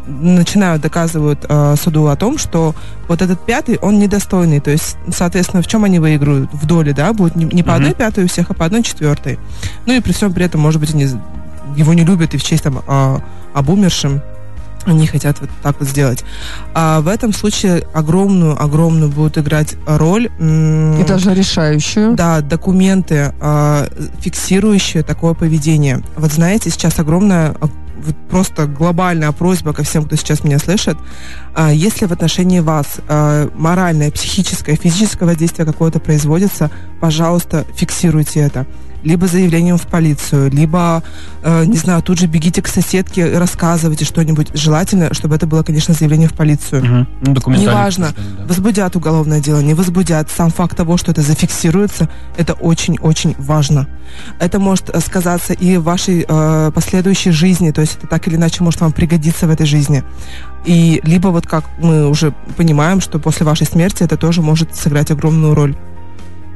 начинают 0.06 0.82
доказывают 0.82 1.44
э, 1.48 1.74
суду 1.80 2.06
о 2.06 2.16
том, 2.16 2.38
что 2.38 2.74
вот 3.08 3.22
этот 3.22 3.44
пятый, 3.44 3.78
он 3.78 3.98
недостойный. 3.98 4.60
То 4.60 4.70
есть, 4.70 4.96
соответственно, 5.12 5.62
в 5.62 5.66
чем 5.66 5.84
они 5.84 5.98
выиграют? 5.98 6.52
В 6.52 6.66
доле, 6.66 6.92
да, 6.92 7.12
будет 7.12 7.34
не, 7.36 7.44
не 7.44 7.62
по 7.62 7.74
одной 7.74 7.94
пятой 7.94 8.24
у 8.24 8.28
всех, 8.28 8.50
а 8.50 8.54
по 8.54 8.64
одной 8.64 8.82
четвертой. 8.82 9.38
Ну 9.86 9.94
и 9.94 10.00
при 10.00 10.12
всем 10.12 10.32
при 10.32 10.44
этом, 10.44 10.60
может 10.60 10.80
быть, 10.80 10.94
они 10.94 11.08
его 11.76 11.94
не 11.94 12.04
любят 12.04 12.34
и 12.34 12.38
в 12.38 12.44
честь 12.44 12.62
там 12.62 12.82
э, 12.86 13.18
об 13.54 13.68
умершем 13.68 14.22
они 14.92 15.06
хотят 15.06 15.40
вот 15.40 15.50
так 15.62 15.78
вот 15.80 15.88
сделать. 15.88 16.24
А 16.74 17.00
в 17.00 17.08
этом 17.08 17.32
случае 17.32 17.84
огромную, 17.92 18.60
огромную 18.60 19.10
будут 19.10 19.38
играть 19.38 19.76
роль. 19.86 20.26
И 20.38 21.04
даже 21.06 21.34
решающую. 21.34 22.14
да, 22.14 22.40
документы, 22.40 23.32
э, 23.40 23.88
фиксирующие 24.20 25.02
такое 25.02 25.34
поведение. 25.34 26.02
Вот 26.16 26.32
знаете, 26.32 26.70
сейчас 26.70 26.98
огромная, 26.98 27.54
а, 27.60 27.68
вот 28.04 28.16
просто 28.30 28.66
глобальная 28.66 29.32
просьба 29.32 29.72
ко 29.72 29.82
всем, 29.82 30.04
кто 30.04 30.16
сейчас 30.16 30.44
меня 30.44 30.58
слышит. 30.58 30.96
А, 31.54 31.72
если 31.72 32.06
в 32.06 32.12
отношении 32.12 32.60
вас 32.60 32.98
а, 33.08 33.50
моральное, 33.54 34.10
психическое, 34.10 34.76
физическое 34.76 35.26
воздействие 35.26 35.66
какое-то 35.66 36.00
производится, 36.00 36.70
пожалуйста, 37.00 37.64
фиксируйте 37.74 38.40
это. 38.40 38.66
Либо 39.02 39.26
заявлением 39.26 39.78
в 39.78 39.86
полицию, 39.86 40.50
либо, 40.50 41.02
э, 41.42 41.64
не 41.64 41.76
знаю, 41.76 42.02
тут 42.02 42.18
же 42.18 42.26
бегите 42.26 42.62
к 42.62 42.68
соседке, 42.68 43.38
рассказывайте 43.38 44.04
что-нибудь. 44.04 44.48
Желательно, 44.54 45.14
чтобы 45.14 45.36
это 45.36 45.46
было, 45.46 45.62
конечно, 45.62 45.94
заявление 45.94 46.28
в 46.28 46.34
полицию 46.34 46.84
Мгм. 46.84 47.06
Ну, 47.20 47.52
Неважно, 47.52 48.14
да. 48.16 48.44
возбудят 48.46 48.96
уголовное 48.96 49.40
дело, 49.40 49.60
не 49.60 49.74
возбудят. 49.74 50.30
Сам 50.30 50.50
факт 50.50 50.76
того, 50.76 50.96
что 50.96 51.12
это 51.12 51.22
зафиксируется, 51.22 52.08
это 52.36 52.54
очень-очень 52.54 53.34
важно. 53.38 53.88
Это 54.38 54.58
может 54.58 54.90
э, 54.90 55.00
сказаться 55.00 55.52
и 55.52 55.76
в 55.76 55.84
вашей 55.84 56.24
э, 56.28 56.70
последующей 56.74 57.30
жизни, 57.30 57.70
то 57.70 57.80
есть 57.80 57.96
это 57.98 58.06
так 58.06 58.26
или 58.28 58.36
иначе 58.36 58.62
может 58.62 58.80
вам 58.80 58.92
пригодиться 58.92 59.46
в 59.46 59.50
этой 59.50 59.66
жизни. 59.66 60.04
И 60.64 61.00
либо 61.04 61.28
вот 61.28 61.46
как 61.46 61.64
мы 61.78 62.08
уже 62.08 62.32
понимаем, 62.56 63.00
что 63.00 63.18
после 63.18 63.46
вашей 63.46 63.66
смерти 63.66 64.02
это 64.02 64.16
тоже 64.16 64.42
может 64.42 64.74
сыграть 64.74 65.10
огромную 65.10 65.54
роль, 65.54 65.76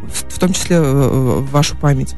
в, 0.03 0.35
в 0.35 0.39
том 0.39 0.53
числе 0.53 0.77
э, 0.77 0.83
в 0.83 1.51
вашу 1.51 1.77
память. 1.77 2.15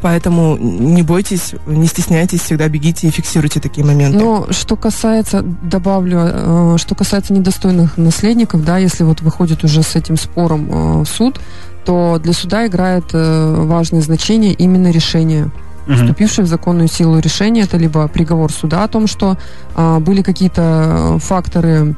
Поэтому 0.00 0.56
не 0.56 1.02
бойтесь, 1.02 1.54
не 1.66 1.86
стесняйтесь, 1.86 2.40
всегда 2.40 2.68
бегите 2.68 3.08
и 3.08 3.10
фиксируйте 3.10 3.60
такие 3.60 3.86
моменты. 3.86 4.18
Но 4.18 4.46
что 4.50 4.76
касается, 4.76 5.42
добавлю, 5.42 6.20
э, 6.22 6.76
что 6.78 6.94
касается 6.94 7.32
недостойных 7.32 7.98
наследников, 7.98 8.64
да, 8.64 8.78
если 8.78 9.04
вот 9.04 9.20
выходит 9.20 9.64
уже 9.64 9.82
с 9.82 9.94
этим 9.94 10.16
спором 10.16 10.68
э, 10.70 11.02
в 11.02 11.06
суд, 11.06 11.40
то 11.84 12.18
для 12.22 12.32
суда 12.32 12.66
играет 12.66 13.04
э, 13.12 13.54
важное 13.58 14.00
значение 14.00 14.54
именно 14.54 14.90
решение. 14.90 15.50
Мгм. 15.86 15.96
Вступившее 15.96 16.44
в 16.44 16.48
законную 16.48 16.88
силу 16.88 17.18
решение, 17.18 17.64
это 17.64 17.76
либо 17.76 18.06
приговор 18.08 18.52
суда 18.52 18.84
о 18.84 18.88
том, 18.88 19.06
что 19.06 19.36
а, 19.74 19.98
были 19.98 20.22
какие-то 20.22 21.18
факторы 21.20 21.96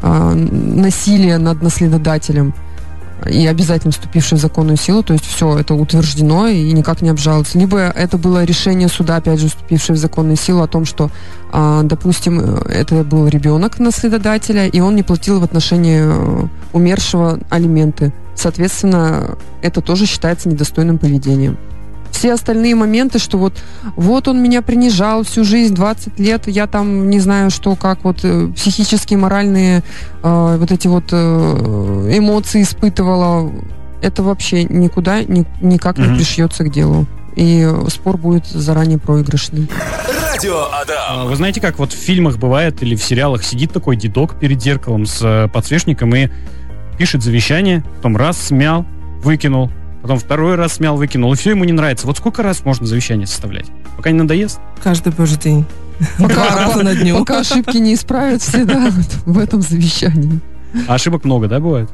а, 0.00 0.32
насилия 0.34 1.36
над 1.36 1.60
наследодателем, 1.60 2.54
и 3.28 3.46
обязательно 3.46 3.92
вступивший 3.92 4.38
в 4.38 4.40
законную 4.40 4.76
силу, 4.76 5.02
то 5.02 5.12
есть 5.12 5.24
все 5.24 5.58
это 5.58 5.74
утверждено 5.74 6.48
и 6.48 6.72
никак 6.72 7.02
не 7.02 7.10
обжалуется. 7.10 7.58
Либо 7.58 7.78
это 7.78 8.18
было 8.18 8.44
решение 8.44 8.88
суда, 8.88 9.16
опять 9.16 9.40
же, 9.40 9.48
вступившее 9.48 9.96
в 9.96 9.98
законную 9.98 10.36
силу 10.36 10.62
о 10.62 10.66
том, 10.66 10.84
что, 10.84 11.10
а, 11.52 11.82
допустим, 11.82 12.40
это 12.40 13.04
был 13.04 13.28
ребенок 13.28 13.78
наследодателя, 13.78 14.66
и 14.66 14.80
он 14.80 14.96
не 14.96 15.02
платил 15.02 15.40
в 15.40 15.44
отношении 15.44 16.00
э, 16.02 16.46
умершего 16.72 17.38
алименты. 17.50 18.12
Соответственно, 18.34 19.36
это 19.62 19.80
тоже 19.80 20.06
считается 20.06 20.48
недостойным 20.48 20.98
поведением. 20.98 21.56
Все 22.16 22.32
остальные 22.32 22.74
моменты, 22.74 23.18
что 23.18 23.36
вот, 23.36 23.52
вот 23.94 24.26
он 24.26 24.42
меня 24.42 24.62
принижал 24.62 25.22
всю 25.22 25.44
жизнь, 25.44 25.74
20 25.74 26.18
лет, 26.18 26.48
я 26.48 26.66
там 26.66 27.10
не 27.10 27.20
знаю, 27.20 27.50
что, 27.50 27.76
как 27.76 28.04
вот 28.04 28.20
э, 28.24 28.48
психические, 28.56 29.18
моральные 29.18 29.82
э, 30.22 30.56
вот 30.58 30.72
эти 30.72 30.88
вот 30.88 31.04
э, 31.12 31.16
эмоции 32.16 32.62
испытывала, 32.62 33.52
это 34.00 34.22
вообще 34.22 34.64
никуда 34.64 35.24
ни- 35.24 35.44
никак 35.60 35.98
не 35.98 36.04
пришьется 36.16 36.64
к 36.64 36.72
делу. 36.72 37.04
И 37.34 37.70
спор 37.88 38.16
будет 38.16 38.46
заранее 38.46 38.96
проигрышный. 38.96 39.68
Радио 40.32 40.56
А, 40.72 40.80
Адам. 40.80 41.28
Вы 41.28 41.36
знаете, 41.36 41.60
как 41.60 41.78
вот 41.78 41.92
в 41.92 41.96
фильмах 41.98 42.38
бывает 42.38 42.82
или 42.82 42.96
в 42.96 43.02
сериалах 43.02 43.44
сидит 43.44 43.72
такой 43.74 43.96
дедок 43.96 44.40
перед 44.40 44.62
зеркалом 44.62 45.04
с 45.04 45.20
э, 45.22 45.48
подсвечником 45.48 46.14
и 46.14 46.30
пишет 46.96 47.22
завещание, 47.22 47.84
потом 47.96 48.16
раз 48.16 48.38
смял, 48.40 48.86
выкинул, 49.22 49.70
потом 50.06 50.20
второй 50.20 50.54
раз 50.54 50.74
смял, 50.74 50.96
выкинул, 50.96 51.32
и 51.32 51.36
все 51.36 51.50
ему 51.50 51.64
не 51.64 51.72
нравится. 51.72 52.06
Вот 52.06 52.16
сколько 52.16 52.44
раз 52.44 52.64
можно 52.64 52.86
завещание 52.86 53.26
составлять? 53.26 53.66
Пока 53.96 54.12
не 54.12 54.18
надоест? 54.18 54.60
Каждый 54.80 55.12
божий 55.12 55.36
день. 55.36 55.64
Два 56.18 56.54
раза 56.54 56.84
на 56.84 56.94
дню. 56.94 57.18
Пока 57.18 57.40
ошибки 57.40 57.76
не 57.78 57.94
исправят 57.94 58.40
все, 58.40 58.64
да, 58.64 58.88
вот 58.88 59.34
в 59.34 59.38
этом 59.38 59.62
завещании. 59.62 60.40
А 60.86 60.94
ошибок 60.94 61.24
много, 61.24 61.48
да, 61.48 61.58
бывает? 61.58 61.90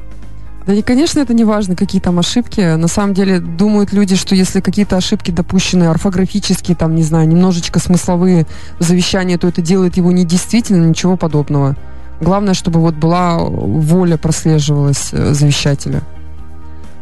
Да 0.67 0.73
и, 0.73 0.83
конечно, 0.83 1.21
это 1.21 1.33
не 1.33 1.43
важно, 1.43 1.75
какие 1.75 1.99
там 1.99 2.19
ошибки. 2.19 2.75
На 2.75 2.87
самом 2.87 3.15
деле 3.15 3.39
думают 3.39 3.91
люди, 3.91 4.15
что 4.15 4.35
если 4.35 4.61
какие-то 4.61 4.95
ошибки 4.95 5.31
допущены 5.31 5.85
орфографические, 5.85 6.77
там, 6.77 6.93
не 6.93 7.03
знаю, 7.03 7.27
немножечко 7.27 7.79
смысловые 7.79 8.45
в 8.77 8.83
завещании, 8.83 9.37
то 9.37 9.47
это 9.47 9.63
делает 9.63 9.97
его 9.97 10.11
недействительным, 10.11 10.89
ничего 10.89 11.17
подобного. 11.17 11.75
Главное, 12.21 12.53
чтобы 12.53 12.79
вот 12.79 12.93
была 12.93 13.39
воля 13.39 14.17
прослеживалась 14.17 15.09
э, 15.11 15.33
завещателя. 15.33 16.03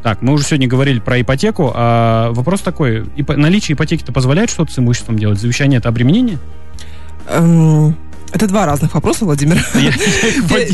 Так, 0.03 0.21
мы 0.21 0.33
уже 0.33 0.43
сегодня 0.43 0.67
говорили 0.67 0.99
про 0.99 1.21
ипотеку, 1.21 1.71
а 1.75 2.31
вопрос 2.31 2.61
такой, 2.61 3.01
ипо- 3.17 3.35
наличие 3.35 3.75
ипотеки-то 3.75 4.11
позволяет 4.11 4.49
что-то 4.49 4.71
с 4.73 4.79
имуществом 4.79 5.17
делать? 5.19 5.39
Завещание 5.39 5.77
это 5.79 5.89
обременение? 5.89 6.39
Эм, 7.29 7.95
Это 8.33 8.47
два 8.47 8.65
разных 8.65 8.93
вопроса, 8.95 9.25
Владимир. 9.25 9.57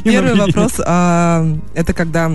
Первый 0.03 0.36
вопрос, 0.36 0.74
а, 0.86 1.46
это 1.74 1.93
когда 1.93 2.31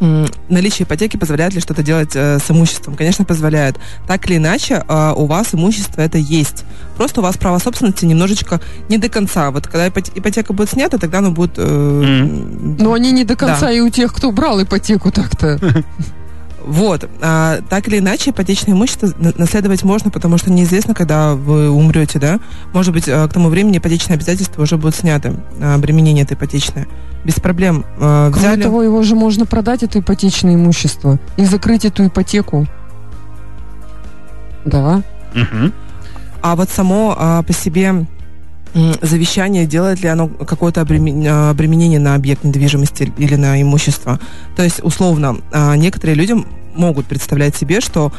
наличие 0.00 0.84
ипотеки 0.86 1.16
позволяет 1.16 1.54
ли 1.54 1.60
что-то 1.60 1.82
делать 1.82 2.12
э, 2.14 2.38
с 2.38 2.50
имуществом? 2.50 2.94
Конечно, 2.96 3.24
позволяет. 3.24 3.78
Так 4.06 4.26
или 4.28 4.36
иначе, 4.36 4.82
а, 4.88 5.14
у 5.14 5.26
вас 5.26 5.54
имущество 5.54 6.00
это 6.00 6.18
есть. 6.18 6.64
Просто 6.96 7.20
у 7.20 7.22
вас 7.22 7.36
право 7.36 7.58
собственности 7.58 8.04
немножечко 8.04 8.60
не 8.88 8.98
до 8.98 9.08
конца. 9.08 9.50
Вот 9.50 9.66
когда 9.66 9.86
ипот- 9.88 10.12
ипотека 10.14 10.52
будет 10.52 10.70
снята, 10.70 10.98
тогда 10.98 11.18
оно 11.18 11.30
будет... 11.30 11.54
э, 11.56 11.62
Но 12.78 12.92
они 12.92 13.12
не 13.12 13.24
до 13.24 13.36
конца 13.36 13.66
Да. 13.66 13.72
и 13.72 13.80
у 13.80 13.88
тех, 13.88 14.12
кто 14.12 14.30
брал 14.32 14.62
ипотеку 14.62 15.10
так-то. 15.10 15.58
Вот. 16.64 17.08
А, 17.20 17.60
так 17.68 17.88
или 17.88 17.98
иначе, 17.98 18.30
ипотечное 18.30 18.74
имущество 18.74 19.10
на- 19.18 19.34
наследовать 19.36 19.82
можно, 19.82 20.10
потому 20.10 20.38
что 20.38 20.50
неизвестно, 20.50 20.94
когда 20.94 21.34
вы 21.34 21.70
умрете, 21.70 22.18
да? 22.18 22.40
Может 22.72 22.92
быть, 22.94 23.04
а, 23.08 23.28
к 23.28 23.32
тому 23.32 23.48
времени 23.50 23.78
ипотечные 23.78 24.14
обязательства 24.14 24.62
уже 24.62 24.76
будут 24.76 24.94
сняты, 24.94 25.34
а, 25.60 25.74
обременение 25.74 26.24
это 26.24 26.34
ипотечное. 26.34 26.86
Без 27.24 27.34
проблем. 27.34 27.84
А, 28.00 28.30
Кроме 28.30 28.46
Взяли... 28.48 28.62
того, 28.62 28.82
его 28.82 29.02
же 29.02 29.14
можно 29.14 29.46
продать, 29.46 29.82
это 29.82 29.98
ипотечное 29.98 30.54
имущество, 30.54 31.18
и 31.36 31.44
закрыть 31.44 31.84
эту 31.84 32.06
ипотеку. 32.06 32.66
Да. 34.64 35.02
Мгм. 35.34 35.72
А 36.42 36.56
вот 36.56 36.70
само 36.70 37.14
а, 37.18 37.42
по 37.42 37.52
себе 37.52 38.06
завещание, 39.02 39.66
делает 39.66 40.02
ли 40.02 40.08
оно 40.08 40.28
какое-то 40.28 40.80
а, 40.80 40.84
обременение 41.50 42.00
на 42.00 42.14
объект 42.14 42.44
недвижимости 42.44 43.12
или 43.18 43.36
на 43.36 43.60
имущество? 43.62 44.18
То 44.56 44.62
есть, 44.62 44.82
условно, 44.82 45.38
а, 45.52 45.76
некоторые 45.76 46.16
люди 46.16 46.34
могут 46.74 47.06
представлять 47.06 47.54
себе, 47.54 47.80
что 47.80 48.12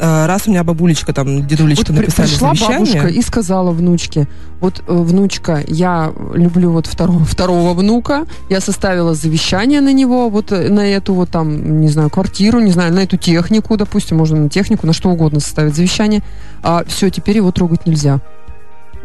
а, 0.00 0.26
раз 0.26 0.46
у 0.46 0.50
меня 0.50 0.62
бабулечка, 0.62 1.12
там, 1.12 1.46
дедулечка 1.46 1.92
Вот 1.92 2.00
написали 2.00 2.28
пришла 2.28 2.54
завещание... 2.54 2.78
бабушка 2.78 3.08
и 3.08 3.22
сказала 3.22 3.70
внучке, 3.72 4.28
вот, 4.60 4.82
э, 4.86 4.92
внучка, 4.92 5.62
я 5.66 6.12
люблю 6.32 6.70
вот 6.70 6.86
второго, 6.86 7.24
второго 7.24 7.74
внука, 7.74 8.24
я 8.48 8.60
составила 8.60 9.14
завещание 9.14 9.80
на 9.80 9.92
него, 9.92 10.30
вот 10.30 10.52
э, 10.52 10.68
на 10.68 10.86
эту 10.86 11.14
вот 11.14 11.30
там, 11.30 11.80
не 11.80 11.88
знаю, 11.88 12.08
квартиру, 12.08 12.60
не 12.60 12.70
знаю, 12.70 12.94
на 12.94 13.00
эту 13.00 13.16
технику, 13.16 13.76
допустим, 13.76 14.18
можно 14.18 14.36
на 14.36 14.48
технику, 14.48 14.86
на 14.86 14.92
что 14.92 15.10
угодно 15.10 15.40
составить 15.40 15.74
завещание, 15.74 16.22
а 16.62 16.84
все, 16.86 17.10
теперь 17.10 17.36
его 17.38 17.50
трогать 17.50 17.84
нельзя. 17.84 18.20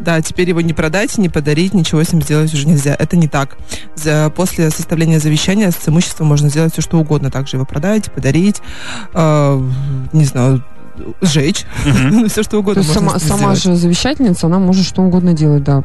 Да, 0.00 0.20
теперь 0.22 0.48
его 0.48 0.60
не 0.60 0.72
продать, 0.72 1.18
не 1.18 1.28
подарить, 1.28 1.74
ничего 1.74 2.02
с 2.02 2.12
ним 2.12 2.22
сделать 2.22 2.52
уже 2.54 2.66
нельзя. 2.66 2.96
Это 2.98 3.16
не 3.16 3.28
так. 3.28 3.56
За- 3.94 4.32
после 4.34 4.70
составления 4.70 5.18
завещания 5.18 5.70
с 5.70 5.88
имуществом 5.88 6.26
можно 6.26 6.48
сделать 6.48 6.72
все, 6.72 6.82
что 6.82 6.98
угодно. 6.98 7.30
Также 7.30 7.56
его 7.56 7.66
продать, 7.66 8.10
подарить, 8.10 8.62
э, 9.14 9.68
не 10.12 10.24
знаю, 10.24 10.64
сжечь. 11.20 11.64
Мгм. 11.84 12.28
все, 12.28 12.42
что 12.42 12.52
То 12.52 12.58
угодно 12.58 12.82
можно 12.82 12.94
сама, 12.94 13.18
сама 13.18 13.54
же 13.54 13.74
завещательница, 13.74 14.46
она 14.46 14.58
может 14.58 14.86
что 14.86 15.02
угодно 15.02 15.32
делать, 15.32 15.64
да. 15.64 15.82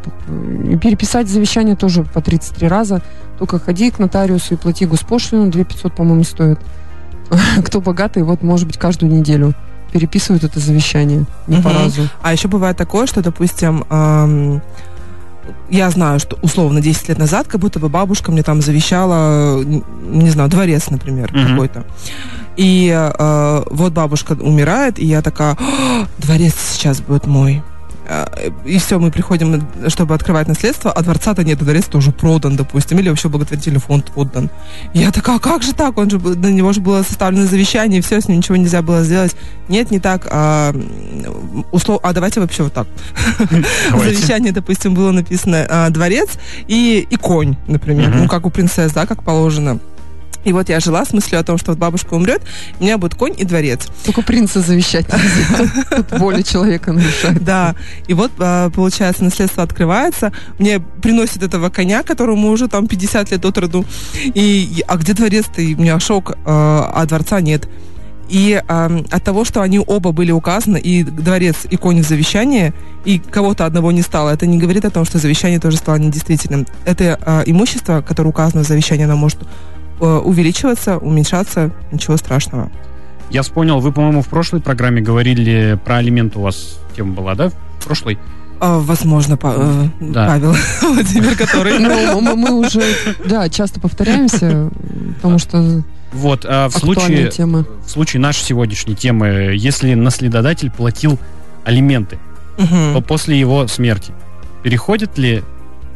И 0.69 0.77
переписать 0.77 1.29
завещание 1.29 1.75
тоже 1.75 2.03
по 2.03 2.21
33 2.21 2.67
раза. 2.67 3.01
Только 3.37 3.59
ходи 3.59 3.91
к 3.91 3.99
нотариусу 3.99 4.53
и 4.53 4.57
плати 4.57 4.85
госпошлину, 4.85 5.51
2 5.51 5.63
500, 5.63 5.95
по-моему, 5.95 6.23
стоит. 6.23 6.59
Кто 7.65 7.81
богатый, 7.81 8.23
вот, 8.23 8.43
может 8.43 8.67
быть, 8.67 8.77
каждую 8.77 9.11
неделю 9.11 9.53
переписывают 9.91 10.43
это 10.43 10.59
завещание. 10.59 11.25
Не 11.47 11.61
по 11.61 11.69
Мгм. 11.69 11.77
разу. 11.77 12.01
А 12.21 12.31
еще 12.33 12.47
бывает 12.47 12.77
такое, 12.77 13.05
что, 13.07 13.21
допустим, 13.21 13.85
эм, 13.89 14.61
я 15.69 15.89
знаю, 15.91 16.19
что 16.19 16.37
условно 16.41 16.81
10 16.81 17.09
лет 17.09 17.17
назад, 17.19 17.47
как 17.47 17.61
будто 17.61 17.79
бы 17.79 17.87
бабушка 17.89 18.31
мне 18.31 18.41
там 18.43 18.61
завещала, 18.61 19.61
не 19.63 20.29
знаю, 20.29 20.49
дворец, 20.49 20.89
например, 20.89 21.31
Мгм. 21.33 21.49
какой-то. 21.49 21.85
И 22.57 22.89
э, 22.89 23.63
вот 23.69 23.93
бабушка 23.93 24.33
умирает, 24.33 24.97
и 24.97 25.05
я 25.05 25.21
такая, 25.21 25.57
«А, 25.59 26.05
дворец 26.17 26.55
сейчас 26.73 27.01
будет 27.01 27.27
мой. 27.27 27.61
Э, 28.07 28.49
И 28.65 28.77
все, 28.77 28.99
мы 28.99 29.11
приходим, 29.11 29.67
чтобы 29.87 30.15
открывать 30.15 30.47
наследство, 30.47 30.91
а 30.91 31.01
дворца-то 31.01 31.43
нет, 31.43 31.61
а 31.61 31.65
дворец 31.65 31.85
тоже 31.85 32.11
продан, 32.11 32.55
допустим, 32.55 32.99
или 32.99 33.09
вообще 33.09 33.29
благотворительный 33.29 33.79
фонд 33.79 34.11
отдан. 34.15 34.49
Я 34.93 35.11
такая, 35.11 35.37
«А 35.37 35.39
как 35.39 35.63
же 35.63 35.73
так? 35.73 35.97
Он 35.97 36.09
же, 36.09 36.19
на 36.19 36.47
него 36.47 36.71
же 36.73 36.81
было 36.81 37.03
составлено 37.03 37.45
завещание, 37.45 37.99
и 37.99 38.01
все, 38.01 38.21
с 38.21 38.27
ним 38.27 38.37
ничего 38.37 38.55
нельзя 38.55 38.81
было 38.81 39.03
сделать. 39.03 39.35
Нет, 39.67 39.91
не 39.91 39.99
так. 39.99 40.27
А, 40.31 40.73
услов... 41.71 41.99
а 42.03 42.13
давайте 42.13 42.39
вообще 42.39 42.63
вот 42.63 42.73
так. 42.73 42.87
Завещании, 43.91 44.51
допустим, 44.51 44.93
было 44.93 45.11
написано 45.11 45.65
а, 45.69 45.89
дворец 45.89 46.29
и, 46.67 47.05
и 47.09 47.15
конь, 47.15 47.55
например. 47.67 48.13
Ну, 48.15 48.27
как 48.27 48.45
у 48.45 48.49
принцесс, 48.49 48.91
да, 48.93 49.05
как 49.05 49.23
положено. 49.23 49.79
И 50.45 50.53
вот 50.53 50.69
я 50.69 50.79
жила 50.79 51.03
с 51.03 51.11
мыслью 51.11 51.39
о 51.39 51.43
том, 51.43 51.57
что 51.57 51.71
вот 51.71 51.79
бабушка 51.79 52.13
умрет, 52.13 52.41
у 52.79 52.83
меня 52.83 52.97
будет 52.97 53.15
конь 53.15 53.33
и 53.37 53.43
дворец. 53.43 53.87
Только 54.05 54.21
принца 54.21 54.61
завещать 54.61 55.07
нельзя. 55.11 55.83
Тут 55.89 56.19
воля 56.19 56.43
человека 56.43 56.93
нарушает. 56.93 57.43
Да, 57.43 57.75
и 58.07 58.13
вот, 58.13 58.31
а, 58.39 58.69
получается, 58.69 59.23
наследство 59.23 59.63
открывается, 59.63 60.31
мне 60.59 60.79
приносят 60.79 61.43
этого 61.43 61.69
коня, 61.69 62.03
которому 62.03 62.49
уже 62.49 62.67
там 62.67 62.87
50 62.87 63.31
лет 63.31 63.43
от 63.43 63.57
роду, 63.57 63.85
и, 64.23 64.83
а 64.87 64.97
где 64.97 65.13
дворец-то? 65.13 65.61
И 65.61 65.75
у 65.75 65.79
меня 65.79 65.99
шок, 65.99 66.37
а, 66.45 66.91
а 66.93 67.05
дворца 67.05 67.41
нет. 67.41 67.67
И 68.29 68.59
ам, 68.67 69.05
от 69.11 69.23
того, 69.23 69.45
что 69.45 69.61
они 69.61 69.79
оба 69.79 70.11
были 70.11 70.31
указаны, 70.31 70.77
и 70.77 71.03
дворец, 71.03 71.67
и 71.69 71.75
конь 71.75 72.01
в 72.01 72.07
завещании, 72.07 72.73
и 73.03 73.19
кого-то 73.19 73.65
одного 73.65 73.91
не 73.91 74.01
стало, 74.01 74.31
это 74.31 74.47
не 74.47 74.57
говорит 74.57 74.83
о 74.85 74.89
том, 74.89 75.05
что 75.05 75.19
завещание 75.19 75.59
тоже 75.59 75.77
стало 75.77 75.97
недействительным. 75.97 76.65
Это 76.85 77.19
а, 77.21 77.43
имущество, 77.45 78.01
которое 78.01 78.29
указано 78.29 78.63
в 78.63 78.67
завещании, 78.67 79.05
оно 79.05 79.15
может 79.15 79.41
э, 79.41 79.45
увеличиваться, 79.99 80.97
уменьшаться, 80.97 81.71
ничего 81.91 82.17
страшного. 82.17 82.71
Я 83.29 83.41
вспомнил, 83.41 83.79
вы, 83.79 83.91
по-моему, 83.91 84.21
в 84.21 84.27
прошлой 84.27 84.61
программе 84.61 85.01
говорили 85.01 85.79
про 85.83 85.97
алименты 85.97 86.39
у 86.39 86.43
вас 86.43 86.79
тема 86.95 87.13
была, 87.13 87.35
да? 87.35 87.49
В 87.79 87.85
прошлой? 87.85 88.17
А, 88.59 88.79
возможно, 88.79 89.35
Па- 89.35 89.55
э, 89.57 89.87
Да. 89.99 90.27
Павел 90.27 90.55
Владимир, 90.81 91.35
который... 91.35 91.79
Ну, 91.79 92.21
мы, 92.21 92.35
мы 92.35 92.51
уже, 92.65 92.81
да, 93.25 93.49
часто 93.49 93.79
повторяемся, 93.79 94.69
потому 95.17 95.39
что 95.39 95.83
Вот, 96.13 96.45
а 96.47 96.69
в 96.69 96.73
случае, 96.73 97.29
тема. 97.31 97.65
в 97.85 97.89
случае 97.89 98.21
нашей 98.21 98.43
сегодняшней 98.45 98.95
темы, 98.95 99.55
если 99.57 99.93
наследодатель 99.93 100.71
платил 100.71 101.19
алименты, 101.65 102.17
то 102.57 103.01
после 103.05 103.37
его 103.37 103.67
смерти 103.67 104.13
переходят 104.63 105.17
ли 105.17 105.43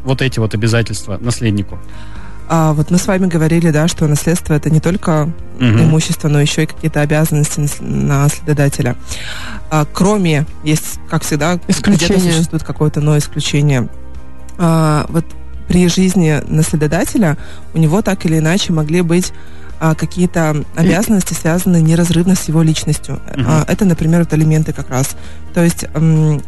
вот 0.04 0.22
эти 0.22 0.40
вот 0.40 0.54
обязательства 0.54 1.18
наследнику? 1.22 1.78
А, 2.52 2.74
вот 2.74 2.90
мы 2.90 2.98
с 2.98 3.06
вами 3.06 3.28
говорили, 3.28 3.70
да, 3.70 3.88
что 3.88 4.08
наследство 4.08 4.56
это 4.56 4.72
не 4.72 4.80
только 4.80 5.32
Мгм. 5.60 5.84
имущество, 5.84 6.30
но 6.30 6.42
еще 6.42 6.64
и 6.64 6.66
какие-то 6.66 7.02
обязанности 7.02 7.60
нас- 7.60 7.78
наследодателя. 7.80 8.96
А, 9.70 9.86
кроме, 9.92 10.46
есть, 10.64 11.00
как 11.10 11.24
всегда, 11.24 11.60
где-то 11.68 12.20
существует 12.20 12.64
какое-то, 12.64 13.02
но 13.02 13.16
исключение. 13.18 13.88
А, 14.58 15.06
вот 15.10 15.26
при 15.68 15.88
жизни 15.88 16.42
наследодателя 16.48 17.38
у 17.76 17.78
него 17.78 18.02
так 18.02 18.26
или 18.26 18.40
иначе 18.40 18.74
могли 18.74 19.02
быть 19.02 19.32
а, 19.82 19.96
какие-то 19.96 20.66
обязанности, 20.76 21.34
связанные 21.34 21.82
неразрывно 21.82 22.36
с 22.36 22.50
его 22.50 22.62
личностью. 22.64 23.22
Мгм. 23.38 23.46
А, 23.48 23.64
это, 23.66 23.86
например, 23.86 24.22
вот 24.22 24.34
алименты 24.34 24.74
как 24.74 24.90
раз. 24.90 25.16
То 25.54 25.64
есть 25.64 25.86
м, 25.94 26.42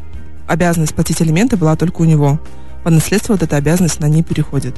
обязанность 0.47 0.93
платить 0.95 1.21
алименты 1.21 1.55
была 1.55 1.77
только 1.77 2.01
у 2.01 2.05
него. 2.05 2.41
По 2.83 2.89
наследству 2.89 3.33
вот 3.33 3.43
эта 3.43 3.57
обязанность 3.57 3.99
на 3.99 4.07
не 4.07 4.23
переходит. 4.23 4.75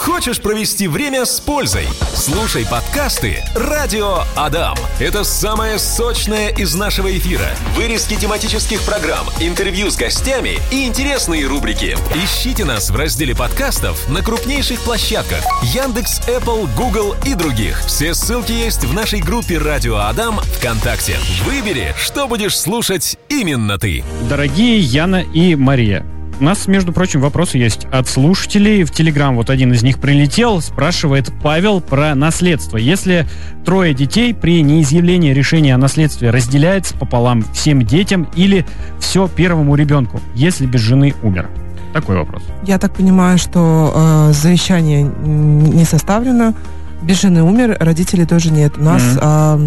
Хочешь 0.00 0.40
провести 0.40 0.88
время 0.88 1.26
с 1.26 1.40
пользой? 1.40 1.84
Слушай 2.14 2.66
подкасты 2.66 3.44
«Радио 3.54 4.20
Адам». 4.34 4.74
Это 4.98 5.24
самое 5.24 5.78
сочное 5.78 6.48
из 6.48 6.74
нашего 6.74 7.14
эфира. 7.14 7.46
Вырезки 7.76 8.14
тематических 8.14 8.80
программ, 8.80 9.26
интервью 9.40 9.90
с 9.90 9.96
гостями 9.96 10.58
и 10.72 10.86
интересные 10.86 11.46
рубрики. 11.46 11.98
Ищите 12.14 12.64
нас 12.64 12.88
в 12.88 12.96
разделе 12.96 13.36
подкастов 13.36 14.08
на 14.08 14.22
крупнейших 14.22 14.80
площадках 14.80 15.44
Яндекс, 15.62 16.20
Apple, 16.28 16.66
Google 16.78 17.14
и 17.26 17.34
других. 17.34 17.78
Все 17.86 18.14
ссылки 18.14 18.52
есть 18.52 18.84
в 18.84 18.94
нашей 18.94 19.20
группе 19.20 19.58
«Радио 19.58 19.96
Адам» 19.96 20.40
ВКонтакте. 20.40 21.16
Выбери, 21.44 21.94
что 21.98 22.26
будешь 22.26 22.58
слушать 22.58 23.18
именно 23.28 23.78
ты. 23.78 24.02
Дорогие 24.30 24.78
Яна 24.78 25.22
и 25.22 25.54
Мария, 25.56 26.06
у 26.40 26.44
нас, 26.44 26.66
между 26.66 26.92
прочим, 26.92 27.20
вопросы 27.20 27.58
есть 27.58 27.86
от 27.92 28.08
слушателей. 28.08 28.84
В 28.84 28.90
Телеграм 28.90 29.36
вот 29.36 29.50
один 29.50 29.72
из 29.72 29.82
них 29.82 29.98
прилетел, 29.98 30.60
спрашивает 30.60 31.30
Павел 31.42 31.80
про 31.80 32.14
наследство. 32.14 32.76
Если 32.76 33.26
трое 33.64 33.94
детей 33.94 34.34
при 34.34 34.62
неизъявлении 34.62 35.32
решения 35.32 35.74
о 35.74 35.78
наследстве 35.78 36.30
разделяется 36.30 36.94
пополам 36.94 37.42
всем 37.52 37.82
детям 37.82 38.28
или 38.34 38.64
все 38.98 39.28
первому 39.28 39.74
ребенку, 39.76 40.20
если 40.34 40.66
без 40.66 40.80
жены 40.80 41.14
умер? 41.22 41.48
Такой 41.92 42.16
вопрос. 42.16 42.42
Я 42.64 42.78
так 42.78 42.94
понимаю, 42.94 43.36
что 43.36 43.92
э, 44.30 44.32
завещание 44.32 45.02
не 45.02 45.84
составлено, 45.84 46.54
без 47.02 47.20
жены 47.20 47.42
умер, 47.42 47.76
родителей 47.80 48.26
тоже 48.26 48.50
нет. 48.52 48.78
У 48.78 48.82
нас, 48.82 49.02
Мгм. 49.02 49.18
а, 49.22 49.60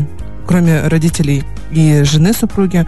кроме 0.48 0.88
родителей 0.88 1.44
и 1.72 2.04
жены 2.04 2.34
супруги, 2.34 2.86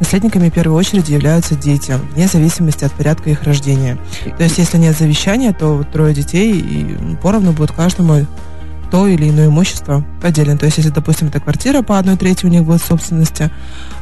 наследниками 0.00 0.50
в 0.50 0.52
первую 0.52 0.76
очередь 0.78 1.08
являются 1.08 1.54
дети, 1.54 1.94
вне 2.14 2.26
зависимости 2.26 2.84
от 2.84 2.92
порядка 2.92 3.30
их 3.30 3.42
рождения. 3.44 3.98
То 4.36 4.44
есть, 4.44 4.58
если 4.58 4.78
нет 4.78 4.96
завещания, 4.98 5.52
то 5.52 5.84
трое 5.92 6.14
детей 6.14 6.58
и 6.58 7.16
поровну 7.22 7.52
будут 7.52 7.72
каждому 7.72 8.26
то 8.90 9.08
или 9.08 9.28
иное 9.28 9.48
имущество 9.48 10.04
отдельно. 10.22 10.56
То 10.56 10.66
есть, 10.66 10.78
если, 10.78 10.90
допустим, 10.92 11.26
это 11.28 11.40
квартира 11.40 11.82
по 11.82 11.98
одной 11.98 12.16
трети 12.16 12.46
у 12.46 12.48
них 12.48 12.62
будет 12.64 12.80
собственности, 12.82 13.50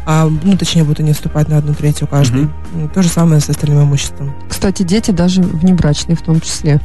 а, 0.04 0.28
ну, 0.42 0.57
точнее, 0.59 0.83
будут 0.85 1.00
они 1.00 1.14
вступать 1.14 1.48
на 1.48 1.57
одну 1.57 1.72
третью 1.72 2.07
каждый. 2.07 2.48
Мгм. 2.74 2.90
То 2.90 3.02
же 3.02 3.09
самое 3.09 3.40
с 3.40 3.48
остальным 3.48 3.83
имуществом. 3.83 4.35
Кстати, 4.48 4.83
дети 4.83 5.11
даже 5.11 5.40
внебрачные 5.40 6.16
в 6.16 6.22
том 6.22 6.38
числе. 6.40 6.80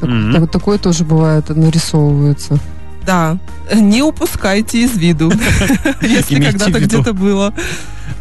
Так- 0.00 0.08
Мгм. 0.08 0.32
так- 0.32 0.50
такое 0.50 0.78
тоже 0.78 1.04
бывает, 1.04 1.48
нарисовывается. 1.50 2.58
Да, 3.04 3.38
не 3.74 4.02
упускайте 4.02 4.82
из 4.82 4.96
виду, 4.96 5.30
если 6.00 6.42
когда-то 6.42 6.80
где-то 6.80 7.12
было. 7.12 7.52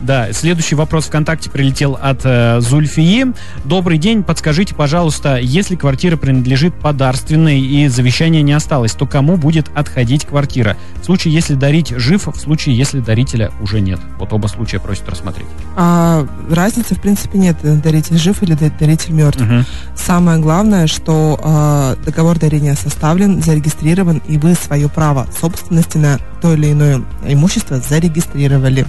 Да, 0.02 0.32
следующий 0.34 0.76
вопрос 0.76 1.06
ВКонтакте 1.06 1.50
прилетел 1.50 1.98
от 2.00 2.22
э, 2.24 2.60
Зульфии. 2.62 3.34
Добрый 3.64 3.98
день, 3.98 4.24
подскажите, 4.24 4.76
пожалуйста, 4.76 5.38
если 5.38 5.76
квартира 5.76 6.18
принадлежит 6.18 6.76
подарственной 6.76 7.60
и 7.60 7.88
завещания 7.88 8.42
не 8.42 8.54
осталось, 8.54 8.94
то 8.94 9.06
кому 9.06 9.38
будет 9.38 9.70
отходить 9.76 10.26
квартира? 10.26 10.78
В 11.02 11.06
случае, 11.06 11.34
если 11.34 11.56
дарить 11.56 11.90
жив, 11.90 12.28
в 12.28 12.36
случае, 12.36 12.78
если 12.78 13.00
дарителя 13.00 13.52
уже 13.62 13.80
нет. 13.80 14.00
Вот 14.20 14.34
оба 14.34 14.48
случая 14.48 14.80
просят 14.80 15.08
рассмотреть. 15.10 15.48
А, 15.76 16.28
разницы, 16.50 16.96
в 16.96 17.02
принципе, 17.02 17.38
нет, 17.38 17.58
даритель 17.82 18.18
жив 18.18 18.42
или 18.44 18.54
да- 18.54 18.72
даритель 18.80 19.14
мертв. 19.14 19.42
Мгм. 19.42 19.66
Самое 19.96 20.40
главное, 20.40 20.88
что 20.88 21.40
а, 21.44 21.96
договор 22.06 22.38
дарения 22.38 22.76
составлен, 22.76 23.42
зарегистрирован, 23.42 24.22
и 24.28 24.38
вы 24.38 24.56
свое 24.56 24.90
право 24.90 25.28
собственности 25.40 25.98
на 25.98 26.20
то 26.42 26.54
или 26.54 26.72
иное 26.72 27.02
имущество 27.26 27.78
зарегистрировали. 27.78 28.86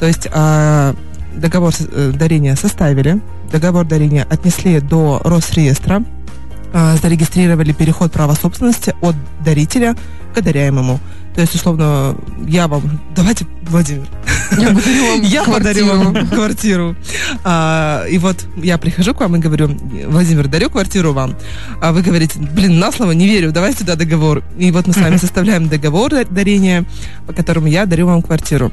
То 0.00 0.06
есть 0.06 0.28
а, 0.32 0.94
договор 1.34 1.72
э, 1.78 2.12
дарения 2.14 2.56
составили, 2.56 3.20
договор 3.52 3.84
дарения 3.84 4.26
отнесли 4.28 4.80
до 4.80 5.20
Росреестра, 5.24 6.02
а, 6.72 6.96
зарегистрировали 6.96 7.72
переход 7.72 8.12
права 8.12 8.34
собственности 8.34 8.94
от 9.00 9.14
дарителя 9.44 9.94
к 10.34 10.40
даряемому. 10.40 10.98
То 11.34 11.40
есть, 11.40 11.54
условно, 11.54 12.16
я 12.46 12.68
вам... 12.68 13.00
Давайте, 13.16 13.46
Владимир, 13.62 14.06
Я 14.52 14.72
подарю 14.72 15.06
вам 15.06 15.22
я 15.22 15.44
подарю 15.44 15.86
квартиру. 15.86 16.12
вам 16.12 16.28
квартиру. 16.28 16.96
А, 17.44 18.04
и 18.08 18.18
вот 18.18 18.46
я 18.56 18.78
прихожу 18.78 19.14
к 19.14 19.20
вам 19.20 19.36
и 19.36 19.38
говорю, 19.38 19.68
Владимир, 20.08 20.48
дарю 20.48 20.70
квартиру 20.70 21.12
вам. 21.12 21.34
А 21.80 21.92
вы 21.92 22.02
говорите, 22.02 22.38
блин, 22.38 22.78
на 22.78 22.92
слово 22.92 23.12
не 23.12 23.26
верю, 23.26 23.52
давай 23.52 23.72
сюда 23.74 23.96
договор. 23.96 24.42
И 24.58 24.70
вот 24.70 24.86
мы 24.86 24.92
с 24.92 24.96
вами 24.96 25.16
составляем 25.16 25.68
договор 25.68 26.10
да- 26.10 26.24
дарения, 26.24 26.84
по 27.26 27.32
которому 27.32 27.66
я 27.68 27.86
дарю 27.86 28.06
вам 28.06 28.22
квартиру. 28.22 28.70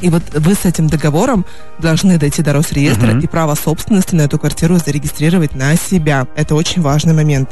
И 0.00 0.10
вот 0.10 0.22
вы 0.34 0.54
с 0.54 0.64
этим 0.64 0.88
договором 0.88 1.46
должны 1.78 2.18
дойти 2.18 2.42
до 2.42 2.52
Росреестра 2.52 3.08
Мгм. 3.08 3.20
и 3.20 3.26
право 3.26 3.54
собственности 3.54 4.14
на 4.14 4.22
эту 4.22 4.38
квартиру 4.38 4.76
зарегистрировать 4.76 5.54
на 5.54 5.74
себя. 5.76 6.26
Это 6.36 6.54
очень 6.54 6.82
важный 6.82 7.14
момент. 7.14 7.50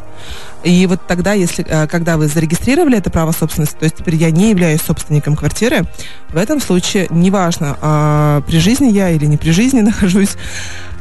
И 0.62 0.86
вот 0.86 1.06
тогда, 1.06 1.32
если, 1.32 1.64
э, 1.66 1.86
когда 1.86 2.16
вы 2.16 2.28
зарегистрировали 2.28 2.98
это 2.98 3.10
право 3.10 3.32
собственности, 3.32 3.76
то 3.78 3.84
есть 3.84 3.96
теперь 3.96 4.16
я 4.16 4.30
не 4.30 4.50
являюсь 4.50 4.82
собственником 4.82 5.36
квартиры, 5.36 5.84
в 6.30 6.36
этом 6.36 6.60
случае, 6.60 7.06
неважно, 7.10 7.76
а, 7.80 8.42
при 8.42 8.58
жизни 8.58 8.90
я 8.90 9.10
или 9.10 9.26
не 9.26 9.36
при 9.36 9.50
жизни 9.50 9.80
нахожусь, 9.82 10.36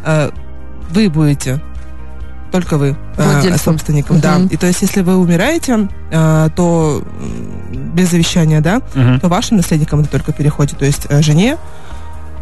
э, 0.06 0.32
вы 0.92 1.10
будете 1.10 1.60
только 2.54 2.78
вы 2.78 2.96
э, 3.18 3.58
собственником, 3.58 4.20
да. 4.20 4.38
Мгм. 4.38 4.48
И 4.48 4.58
то 4.58 4.68
есть, 4.68 4.84
если 4.84 5.02
вы 5.02 5.18
умираете, 5.18 5.90
э, 6.12 6.50
то 6.56 7.02
без 7.96 8.12
завещания, 8.12 8.62
да, 8.62 8.82
Мгм. 8.94 9.20
то 9.20 9.28
вашим 9.28 9.58
наследникам 9.58 10.02
это 10.02 10.12
только 10.12 10.34
переходит, 10.34 10.78
то 10.78 10.86
есть 10.86 11.08
э, 11.10 11.24
жене, 11.24 11.58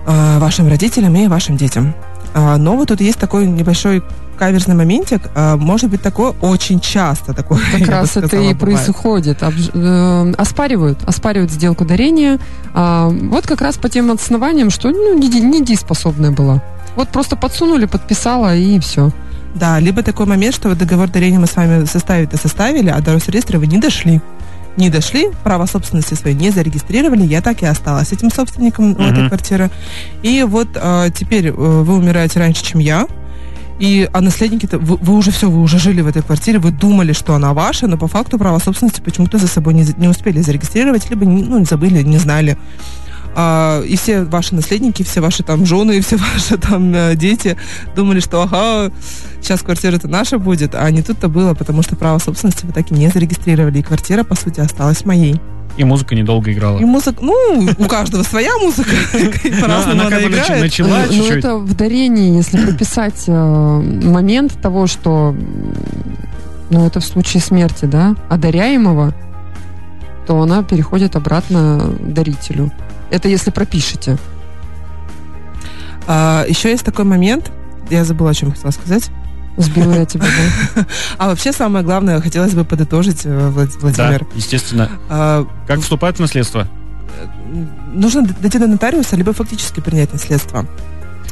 э, 0.06 0.39
вашим 0.39 0.67
родителям 0.67 1.15
и 1.15 1.28
вашим 1.28 1.56
детям. 1.56 1.93
А, 2.34 2.58
Но 2.58 2.76
вот 2.76 2.89
тут 2.89 3.00
есть 3.02 3.19
такой 3.19 3.45
небольшой 3.45 4.04
каверзный 4.38 4.76
моментик. 4.76 5.21
А, 5.36 5.56
Может 5.56 5.89
быть 5.89 6.02
такое 6.02 6.34
очень 6.41 6.80
часто 6.82 7.34
такое. 7.34 7.60
Как 7.80 7.88
раз 7.88 8.17
это 8.17 8.28
сказала, 8.28 8.50
и 8.50 8.54
бывает. 8.54 8.60
происходит. 8.60 9.41
Обж- 9.43 9.71
э, 9.74 10.34
оспаривают, 10.38 11.00
оспаривают 11.08 11.52
сделку 11.52 11.86
дарения. 11.86 12.38
А, 12.74 13.08
вот 13.10 13.47
как 13.47 13.62
раз 13.62 13.78
по 13.78 13.88
тем 13.89 14.12
основаниям, 14.12 14.69
что 14.71 14.89
ну, 14.89 15.17
недееспособная 15.17 16.32
была. 16.32 16.62
Вот 16.95 17.10
просто 17.10 17.36
подсунули, 17.38 17.86
подписала 17.86 18.56
и 18.56 18.78
все. 18.80 19.12
Да, 19.55 19.79
либо 19.79 20.01
такой 20.03 20.25
момент, 20.25 20.55
что 20.55 20.69
вот 20.69 20.77
договор 20.77 21.09
дарения 21.09 21.39
мы 21.39 21.47
с 21.47 21.55
вами 21.55 21.85
составить-то 21.85 22.37
составили, 22.37 22.89
а 22.89 23.01
до 23.01 23.13
Росреестра 23.13 23.59
вы 23.59 23.67
не 23.67 23.77
дошли. 23.77 24.21
Не 24.77 24.89
дошли, 24.89 25.29
право 25.43 25.65
собственности 25.65 26.13
своей 26.13 26.35
не 26.35 26.49
зарегистрировали, 26.49 27.23
я 27.23 27.41
так 27.41 27.61
и 27.61 27.65
осталась 27.65 28.13
этим 28.13 28.31
собственником 28.31 28.91
Мгм. 28.91 29.01
этой 29.03 29.27
квартиры. 29.27 29.69
И 30.23 30.43
вот 30.43 30.69
э, 30.75 31.09
теперь 31.13 31.47
э, 31.47 31.51
вы 31.51 31.95
умираете 31.95 32.39
раньше, 32.39 32.63
чем 32.63 32.79
я, 32.79 33.05
и, 33.81 34.07
а 34.13 34.21
наследники-то, 34.21 34.77
вы, 34.77 34.95
вы 34.97 35.15
уже 35.15 35.31
все, 35.31 35.49
вы 35.49 35.59
уже 35.59 35.79
жили 35.79 36.01
в 36.01 36.07
этой 36.07 36.21
квартире, 36.21 36.59
вы 36.59 36.71
думали, 36.71 37.13
что 37.13 37.33
она 37.33 37.51
ваша, 37.53 37.87
но 37.87 37.97
по 37.97 38.07
факту 38.07 38.37
право 38.37 38.59
собственности 38.59 39.01
почему-то 39.01 39.39
за 39.39 39.47
собой 39.47 39.73
не, 39.73 39.83
не 39.97 40.07
успели 40.07 40.39
зарегистрировать, 40.39 41.09
либо 41.09 41.25
не, 41.25 41.43
ну, 41.43 41.65
забыли, 41.65 42.03
не 42.03 42.17
знали. 42.17 42.57
А, 43.33 43.81
и 43.81 43.95
все 43.95 44.23
ваши 44.23 44.55
наследники, 44.55 45.03
все 45.03 45.21
ваши 45.21 45.43
там 45.43 45.65
жены, 45.65 45.97
и 45.97 46.01
все 46.01 46.17
ваши 46.33 46.57
там 46.57 46.93
э, 46.93 47.15
дети 47.15 47.57
думали, 47.95 48.19
что 48.19 48.41
ага, 48.43 48.91
сейчас 49.41 49.61
квартира-то 49.61 50.07
наша 50.07 50.37
будет, 50.37 50.75
а 50.75 50.89
не 50.91 51.01
тут-то 51.01 51.29
было, 51.29 51.53
потому 51.53 51.81
что 51.81 51.95
право 51.95 52.19
собственности 52.19 52.65
вы 52.65 52.73
так 52.73 52.91
и 52.91 52.93
не 52.93 53.07
зарегистрировали, 53.07 53.79
и 53.79 53.83
квартира, 53.83 54.23
по 54.23 54.35
сути, 54.35 54.59
осталась 54.59 55.05
моей. 55.05 55.39
И 55.77 55.83
музыка 55.85 56.15
недолго 56.15 56.51
играла. 56.51 56.79
И 56.79 56.83
музыка, 56.85 57.19
ну, 57.21 57.69
у 57.77 57.85
каждого 57.85 58.23
своя 58.23 58.57
музыка, 58.57 58.89
Ну, 59.13 59.61
по-разному 59.61 60.01
Она 60.07 60.21
играет. 60.21 60.61
начала 60.61 61.05
Ну, 61.07 61.13
чуть-чуть. 61.13 61.37
это 61.37 61.55
в 61.55 61.73
дарении, 61.75 62.35
если 62.35 62.63
прописать 62.63 63.23
э, 63.27 63.31
момент 63.31 64.59
того, 64.61 64.87
что 64.87 65.33
ну, 66.69 66.85
это 66.85 66.99
в 66.99 67.05
случае 67.05 67.41
смерти, 67.41 67.85
да, 67.85 68.15
одаряемого, 68.29 69.13
то 70.27 70.41
она 70.41 70.63
переходит 70.63 71.15
обратно 71.15 71.89
дарителю. 71.99 72.71
Это 73.12 73.28
если 73.28 73.52
пропишете. 73.52 74.17
А, 76.08 76.45
еще 76.47 76.69
есть 76.71 76.84
такой 76.84 77.06
момент, 77.06 77.52
я 77.89 78.04
забыла, 78.06 78.32
о 78.32 78.34
чем 78.34 78.52
хотела 78.52 78.71
сказать. 78.71 79.10
Сбила 79.58 79.93
я 79.93 80.06
тебя, 80.06 80.26
да? 80.76 80.86
А 81.17 81.28
вообще 81.28 81.52
самое 81.52 81.84
главное, 81.84 82.19
хотелось 82.21 82.54
бы 82.54 82.63
подытожить, 82.63 83.26
э, 83.26 83.30
Влад- 83.50 83.74
Да, 83.74 83.80
Владимир. 83.82 84.26
естественно. 84.34 84.89
А, 85.10 85.45
Как 85.67 85.82
вступает 85.82 86.17
в 86.17 86.19
наследство? 86.21 86.67
нужно 87.93 88.21
д- 88.26 88.34
дойти 88.39 88.58
до 88.58 88.67
нотариуса, 88.67 89.17
либо 89.17 89.34
фактически 89.34 89.82
принять 89.82 90.13
наследство. 90.13 90.65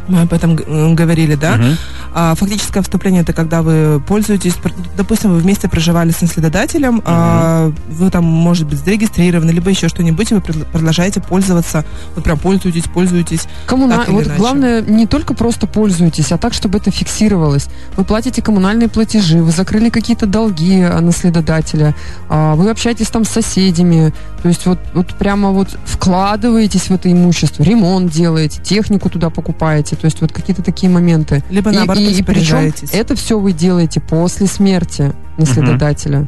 Мы 0.10 0.22
об 0.22 0.34
этом 0.34 0.56
говорили, 0.96 1.36
да? 1.36 1.56
Мгм. 1.56 1.78
А 2.14 2.34
фактическое 2.36 2.82
вступление 2.82 3.22
это 3.22 3.34
когда 3.34 3.62
вы 3.62 4.02
пользуетесь, 4.08 4.56
допустим, 4.98 5.32
вы 5.32 5.38
вместе 5.38 5.70
проживали 5.70 6.10
с 6.12 6.22
наследодателем, 6.22 7.02
а 7.06 7.72
вы 7.90 8.10
там, 8.10 8.24
может 8.26 8.68
быть, 8.68 8.80
зарегистрированы, 8.80 9.52
либо 9.52 9.70
еще 9.70 9.88
что-нибудь, 9.88 10.32
и 10.32 10.34
вы 10.34 10.42
продолжаете 10.42 11.22
пользоваться, 11.22 11.86
вот 12.16 12.24
прям 12.24 12.40
пользуетесь, 12.40 12.84
пользуетесь. 12.92 13.44
Коммуна- 13.68 13.98
Так 13.98 14.08
или 14.08 14.16
Вот 14.16 14.26
иначе. 14.26 14.40
главное, 14.40 14.82
не 14.82 15.06
только 15.06 15.36
просто 15.36 15.68
пользуйтесь, 15.68 16.32
а 16.32 16.38
так, 16.40 16.54
чтобы 16.54 16.80
это 16.80 16.90
фиксировалось. 16.90 17.68
Вы 17.96 18.04
платите 18.04 18.42
коммунальные 18.42 18.90
платежи, 18.90 19.44
вы 19.44 19.52
закрыли 19.52 19.90
какие-то 19.90 20.26
долги 20.26 20.82
а, 20.82 21.00
наследодателя, 21.02 21.94
а, 22.30 22.56
вы 22.56 22.72
общаетесь 22.72 23.08
там 23.10 23.24
с 23.26 23.30
соседями, 23.30 24.12
то 24.42 24.48
есть 24.48 24.66
вот, 24.66 24.80
вот 24.94 25.14
прямо 25.16 25.52
вот 25.52 25.78
вкладываетесь 25.86 26.90
в 26.90 26.92
это 26.92 27.12
имущество, 27.12 27.64
ремонт 27.64 28.12
делаете, 28.12 28.62
технику 28.62 29.10
туда 29.10 29.30
покупаете, 29.30 29.96
то 29.96 30.06
есть 30.06 30.22
вот 30.22 30.32
какие-то 30.32 30.62
такие 30.62 30.90
моменты. 30.92 31.44
Либо 31.50 31.72
И- 31.72 31.76
наоборот, 31.76 32.02
и, 32.02 32.12
и 32.12 32.24
причем 32.24 32.74
это 32.92 33.16
все 33.16 33.40
вы 33.40 33.52
делаете 33.52 34.00
после 34.00 34.48
смерти 34.48 35.14
наследодателя. 35.38 36.28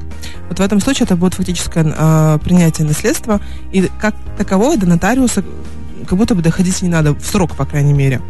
Вот 0.49 0.59
в 0.59 0.61
этом 0.61 0.79
случае 0.79 1.05
это 1.05 1.15
будет 1.15 1.33
фактическое 1.33 1.93
а, 1.97 2.37
принятие 2.39 2.87
наследства, 2.87 3.39
и 3.71 3.89
как 3.99 4.15
таковое 4.37 4.77
до 4.77 4.87
нотариуса 4.87 5.43
как 6.07 6.17
будто 6.17 6.35
бы 6.35 6.41
доходить 6.41 6.81
не 6.81 6.89
надо, 6.89 7.13
в 7.13 7.25
срок, 7.25 7.55
по 7.55 7.65
крайней 7.65 7.93
мере. 7.93 8.21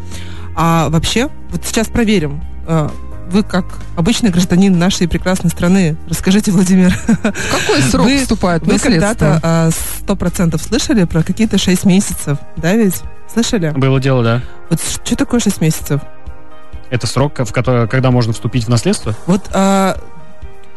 А 0.56 0.90
вообще, 0.90 1.30
вот 1.50 1.66
сейчас 1.66 1.88
проверим. 1.88 2.44
А, 2.68 2.92
Вы, 3.32 3.44
как 3.44 3.66
обычный 3.96 4.30
гражданин 4.30 4.78
нашей 4.78 5.08
прекрасной 5.08 5.50
страны, 5.50 5.96
расскажите, 6.10 6.52
Владимир, 6.52 6.94
Какой 7.24 7.82
срок 7.82 8.06
Вы- 8.06 8.20
вступает 8.20 8.64
в 8.64 8.66
вы 8.66 8.74
наследство? 8.74 9.08
когда-то 9.10 9.72
сто 10.00 10.16
процентов 10.16 10.62
слышали 10.62 11.06
про 11.06 11.24
какие-то 11.24 11.58
6 11.58 11.86
месяцев, 11.86 12.38
да 12.58 12.74
ведь? 12.74 13.02
Слышали? 13.34 13.70
Было 13.70 14.02
дело, 14.02 14.24
да. 14.24 14.42
Вот 14.70 14.82
что 14.82 15.16
такое 15.16 15.40
6 15.40 15.62
месяцев? 15.62 16.02
Это 16.90 17.08
срок, 17.08 17.40
в 17.40 17.54
который, 17.54 17.88
когда 17.88 18.12
можно 18.12 18.34
вступить 18.34 18.66
в 18.66 18.70
наследство? 18.70 19.16
Вот 19.28 19.50
а, 19.54 19.98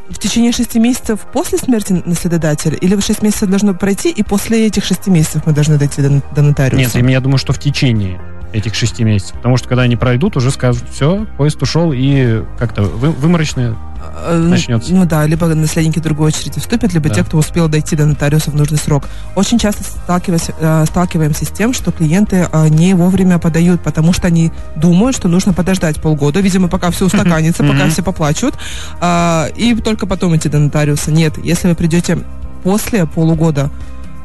в 0.08 0.18
течение 0.18 0.52
6 0.52 0.76
месяцев 0.76 1.18
после 1.32 1.58
смерти 1.58 2.00
наследодателя, 2.04 2.76
или 2.76 2.98
6 3.00 3.20
месяцев 3.22 3.48
должно 3.48 3.74
пройти, 3.74 4.10
и 4.10 4.22
после 4.22 4.66
этих 4.66 4.84
6 4.84 5.08
месяцев 5.08 5.42
мы 5.44 5.52
должны 5.52 5.76
дойти 5.76 6.02
до, 6.02 6.22
до 6.32 6.42
нотариуса? 6.42 7.00
Нет, 7.00 7.10
я 7.10 7.20
думаю, 7.20 7.38
что 7.38 7.52
в 7.52 7.58
течение 7.58 8.20
этих 8.54 8.74
шести 8.74 9.04
месяцев. 9.04 9.36
Потому 9.36 9.56
что 9.56 9.68
когда 9.68 9.82
они 9.82 9.96
пройдут, 9.96 10.36
уже 10.36 10.50
скажут, 10.50 10.84
все, 10.90 11.26
поезд 11.36 11.60
ушел, 11.62 11.92
и 11.92 12.42
как-то 12.58 12.82
вы, 12.82 13.10
выморочное. 13.10 13.74
А, 14.16 14.38
ну, 14.38 14.50
начнется. 14.50 14.94
Ну 14.94 15.06
да, 15.06 15.26
либо 15.26 15.46
наследники 15.46 15.98
другой 15.98 16.28
очереди 16.28 16.60
вступят, 16.60 16.92
либо 16.92 17.08
Да. 17.08 17.16
те, 17.16 17.24
кто 17.24 17.38
успел 17.38 17.68
дойти 17.68 17.96
до 17.96 18.06
нотариуса 18.06 18.50
в 18.50 18.54
нужный 18.54 18.78
срок. 18.78 19.04
Очень 19.34 19.58
часто 19.58 19.82
сталкиваемся, 19.82 20.54
э, 20.58 20.84
сталкиваемся 20.86 21.44
с 21.44 21.48
тем, 21.48 21.72
что 21.72 21.90
клиенты 21.90 22.48
э, 22.50 22.68
не 22.68 22.94
вовремя 22.94 23.38
подают, 23.38 23.82
потому 23.82 24.12
что 24.12 24.26
они 24.28 24.52
думают, 24.76 25.16
что 25.16 25.28
нужно 25.28 25.52
подождать 25.52 26.00
полгода, 26.00 26.40
видимо, 26.40 26.68
пока 26.68 26.90
все 26.90 27.06
устаканится, 27.06 27.64
пока 27.64 27.88
все 27.88 28.02
поплачут, 28.02 28.54
а, 29.00 29.48
и 29.56 29.74
только 29.74 30.06
потом 30.06 30.36
идти 30.36 30.48
до 30.48 30.58
нотариуса. 30.58 31.10
Нет, 31.10 31.38
если 31.42 31.68
вы 31.68 31.74
придете 31.74 32.18
после 32.62 33.06
полугода 33.06 33.70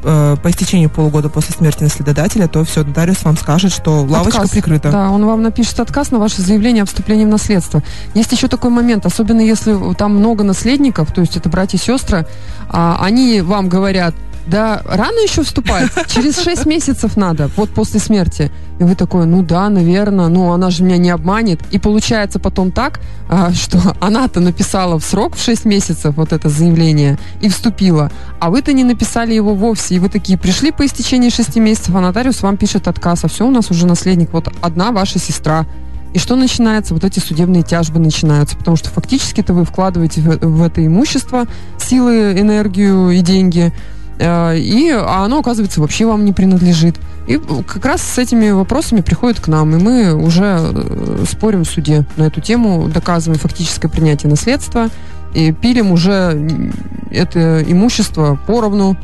э, 0.02 0.36
по 0.42 0.50
истечении 0.50 0.86
полугода 0.86 1.28
после 1.28 1.54
смерти 1.54 1.82
наследодателя, 1.82 2.48
то 2.48 2.64
все, 2.64 2.84
нотариус 2.84 3.22
вам 3.24 3.36
скажет, 3.36 3.72
что 3.72 4.02
лавочка 4.02 4.42
Отказ. 4.42 4.50
прикрыта. 4.50 4.90
Да, 4.90 5.10
он 5.10 5.24
вам 5.24 5.42
напишет 5.42 5.78
отказ 5.80 6.10
на 6.10 6.18
ваше 6.18 6.42
заявление 6.42 6.82
о 6.82 6.86
вступлении 6.86 7.24
в 7.24 7.28
наследство. 7.28 7.82
Есть 8.14 8.32
еще 8.32 8.48
такой 8.48 8.70
момент, 8.70 9.06
особенно 9.06 9.40
если 9.40 9.76
там 9.94 10.16
много 10.16 10.44
наследников, 10.44 11.12
то 11.12 11.20
есть 11.20 11.36
это 11.36 11.48
братья 11.48 11.78
и 11.78 11.80
сестры, 11.80 12.26
а, 12.68 12.98
они 13.00 13.40
вам 13.40 13.68
говорят, 13.68 14.14
да, 14.46 14.82
рано 14.84 15.18
еще 15.20 15.42
вступать, 15.42 15.90
через 16.08 16.40
6 16.40 16.66
месяцев 16.66 17.16
надо, 17.16 17.50
вот 17.56 17.70
после 17.70 18.00
смерти. 18.00 18.50
И 18.78 18.82
вы 18.82 18.94
такой, 18.94 19.26
ну 19.26 19.42
да, 19.42 19.68
наверное, 19.68 20.28
ну 20.28 20.52
она 20.52 20.70
же 20.70 20.82
меня 20.82 20.96
не 20.96 21.10
обманет. 21.10 21.60
И 21.70 21.78
получается 21.78 22.38
потом 22.38 22.72
так, 22.72 23.00
а, 23.28 23.52
что 23.52 23.78
она-то 24.00 24.40
написала 24.40 24.98
в 24.98 25.04
срок 25.04 25.36
в 25.36 25.42
6 25.42 25.64
месяцев 25.66 26.14
вот 26.16 26.32
это 26.32 26.48
заявление 26.48 27.18
и 27.40 27.48
вступила, 27.48 28.10
а 28.40 28.50
вы-то 28.50 28.72
не 28.72 28.84
написали 28.84 29.34
его 29.34 29.54
вовсе. 29.54 29.96
И 29.96 29.98
вы 29.98 30.08
такие 30.08 30.38
пришли 30.38 30.72
по 30.72 30.84
истечении 30.86 31.28
6 31.28 31.56
месяцев, 31.56 31.94
а 31.94 32.00
нотариус 32.00 32.42
вам 32.42 32.56
пишет 32.56 32.88
отказ, 32.88 33.24
а 33.24 33.28
все, 33.28 33.46
у 33.46 33.50
нас 33.50 33.70
уже 33.70 33.86
наследник, 33.86 34.32
вот 34.32 34.48
одна 34.62 34.92
ваша 34.92 35.18
сестра. 35.18 35.66
И 36.12 36.18
что 36.18 36.34
начинается? 36.34 36.92
Вот 36.92 37.04
эти 37.04 37.20
судебные 37.20 37.62
тяжбы 37.62 38.00
начинаются, 38.00 38.56
потому 38.56 38.76
что 38.76 38.90
фактически-то 38.90 39.54
вы 39.54 39.64
вкладываете 39.64 40.20
в, 40.20 40.62
это 40.62 40.84
имущество 40.84 41.46
силы, 41.78 42.32
энергию 42.36 43.10
и 43.10 43.20
деньги, 43.20 43.72
и 44.20 44.90
а 44.90 45.24
оно, 45.24 45.38
оказывается, 45.38 45.80
вообще 45.80 46.04
вам 46.04 46.24
не 46.24 46.32
принадлежит. 46.32 46.96
И 47.26 47.40
как 47.66 47.84
раз 47.84 48.02
с 48.02 48.18
этими 48.18 48.50
вопросами 48.50 49.00
приходят 49.02 49.40
к 49.40 49.48
нам, 49.48 49.76
и 49.76 49.80
мы 49.80 50.14
уже 50.14 50.58
э, 50.60 51.24
спорим 51.30 51.64
в 51.64 51.68
суде 51.68 52.04
на 52.16 52.24
эту 52.24 52.40
тему, 52.40 52.88
доказываем 52.88 53.38
фактическое 53.38 53.90
принятие 53.90 54.30
наследства, 54.30 54.88
и 55.32 55.52
пилим 55.52 55.92
уже 55.92 56.72
это 57.10 57.62
имущество 57.62 58.38
поровну. 58.46 58.96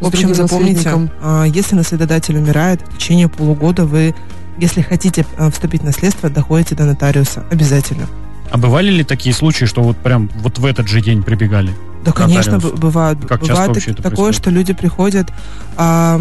В 0.00 0.06
общем, 0.06 0.34
запомните, 0.34 1.10
а, 1.20 1.44
если 1.44 1.74
наследодатель 1.74 2.36
умирает, 2.36 2.80
в 2.82 2.98
течение 2.98 3.28
полугода 3.28 3.84
вы, 3.84 4.14
если 4.58 4.80
хотите 4.80 5.26
а, 5.36 5.50
вступить 5.50 5.82
в 5.82 5.84
наследство, 5.84 6.30
доходите 6.30 6.74
до 6.74 6.84
нотариуса. 6.84 7.44
Обязательно. 7.50 8.06
А 8.50 8.58
бывали 8.58 8.90
ли 8.90 9.04
такие 9.04 9.34
случаи, 9.34 9.64
что 9.64 9.82
вот 9.82 9.96
прям 9.96 10.30
вот 10.36 10.58
в 10.58 10.64
этот 10.64 10.88
же 10.88 11.00
день 11.00 11.22
прибегали? 11.22 11.74
Да, 12.04 12.12
конечно, 12.12 12.58
б- 12.58 12.72
бывают. 12.76 13.18
Как 13.28 13.40
часто 13.40 13.66
бывает 13.66 13.76
это 13.76 13.96
такое, 13.96 14.10
происходит? 14.10 14.34
что 14.36 14.50
люди 14.50 14.72
приходят, 14.72 15.28
а, 15.76 16.18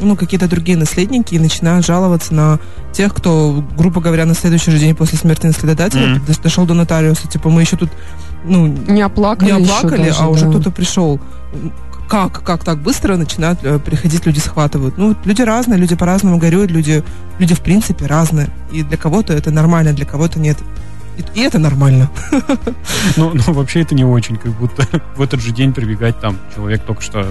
ну, 0.00 0.16
какие-то 0.16 0.48
другие 0.48 0.76
наследники 0.76 1.34
и 1.34 1.38
начинают 1.38 1.86
жаловаться 1.86 2.34
на 2.34 2.58
тех, 2.92 3.14
кто, 3.14 3.64
грубо 3.76 4.00
говоря, 4.02 4.26
на 4.26 4.34
следующий 4.34 4.70
же 4.70 4.78
день 4.78 4.94
после 4.94 5.18
смерти 5.18 5.46
наследодателя 5.46 6.16
дос- 6.26 6.42
дошел 6.42 6.66
до 6.66 6.74
нотариуса. 6.74 7.26
Типа, 7.26 7.48
мы 7.48 7.62
еще 7.62 7.76
тут, 7.76 7.90
ну, 8.44 8.66
Не 8.66 9.00
оплакали, 9.02 9.50
не 9.50 9.62
еще 9.62 9.72
оплакали, 9.78 10.08
даже, 10.08 10.20
а 10.22 10.28
уже 10.28 10.44
да. 10.44 10.50
кто-то 10.50 10.70
пришел. 10.70 11.18
Как, 12.06 12.42
как 12.44 12.62
так 12.62 12.78
быстро 12.82 13.16
начинают 13.16 13.60
э, 13.62 13.78
приходить, 13.78 14.26
люди 14.26 14.38
схватывают. 14.38 14.98
Ну, 14.98 15.16
люди 15.24 15.40
разные, 15.40 15.78
люди 15.78 15.96
по-разному 15.96 16.36
горюют, 16.36 16.70
люди, 16.70 17.02
люди 17.38 17.54
в 17.54 17.60
принципе 17.60 18.04
разные. 18.06 18.50
И 18.70 18.82
для 18.82 18.98
кого-то 18.98 19.32
это 19.32 19.50
нормально, 19.50 19.94
для 19.94 20.04
кого-то 20.04 20.38
нет. 20.38 20.58
И, 21.16 21.40
и 21.40 21.42
это 21.42 21.58
нормально. 21.58 22.10
Ну, 23.16 23.32
ну, 23.34 23.52
вообще 23.52 23.82
это 23.82 23.94
не 23.94 24.04
очень, 24.04 24.36
как 24.36 24.52
будто 24.52 24.86
в 25.16 25.22
этот 25.22 25.40
же 25.40 25.52
день 25.52 25.72
прибегать 25.72 26.20
там 26.20 26.38
человек 26.54 26.82
только 26.82 27.02
что 27.02 27.26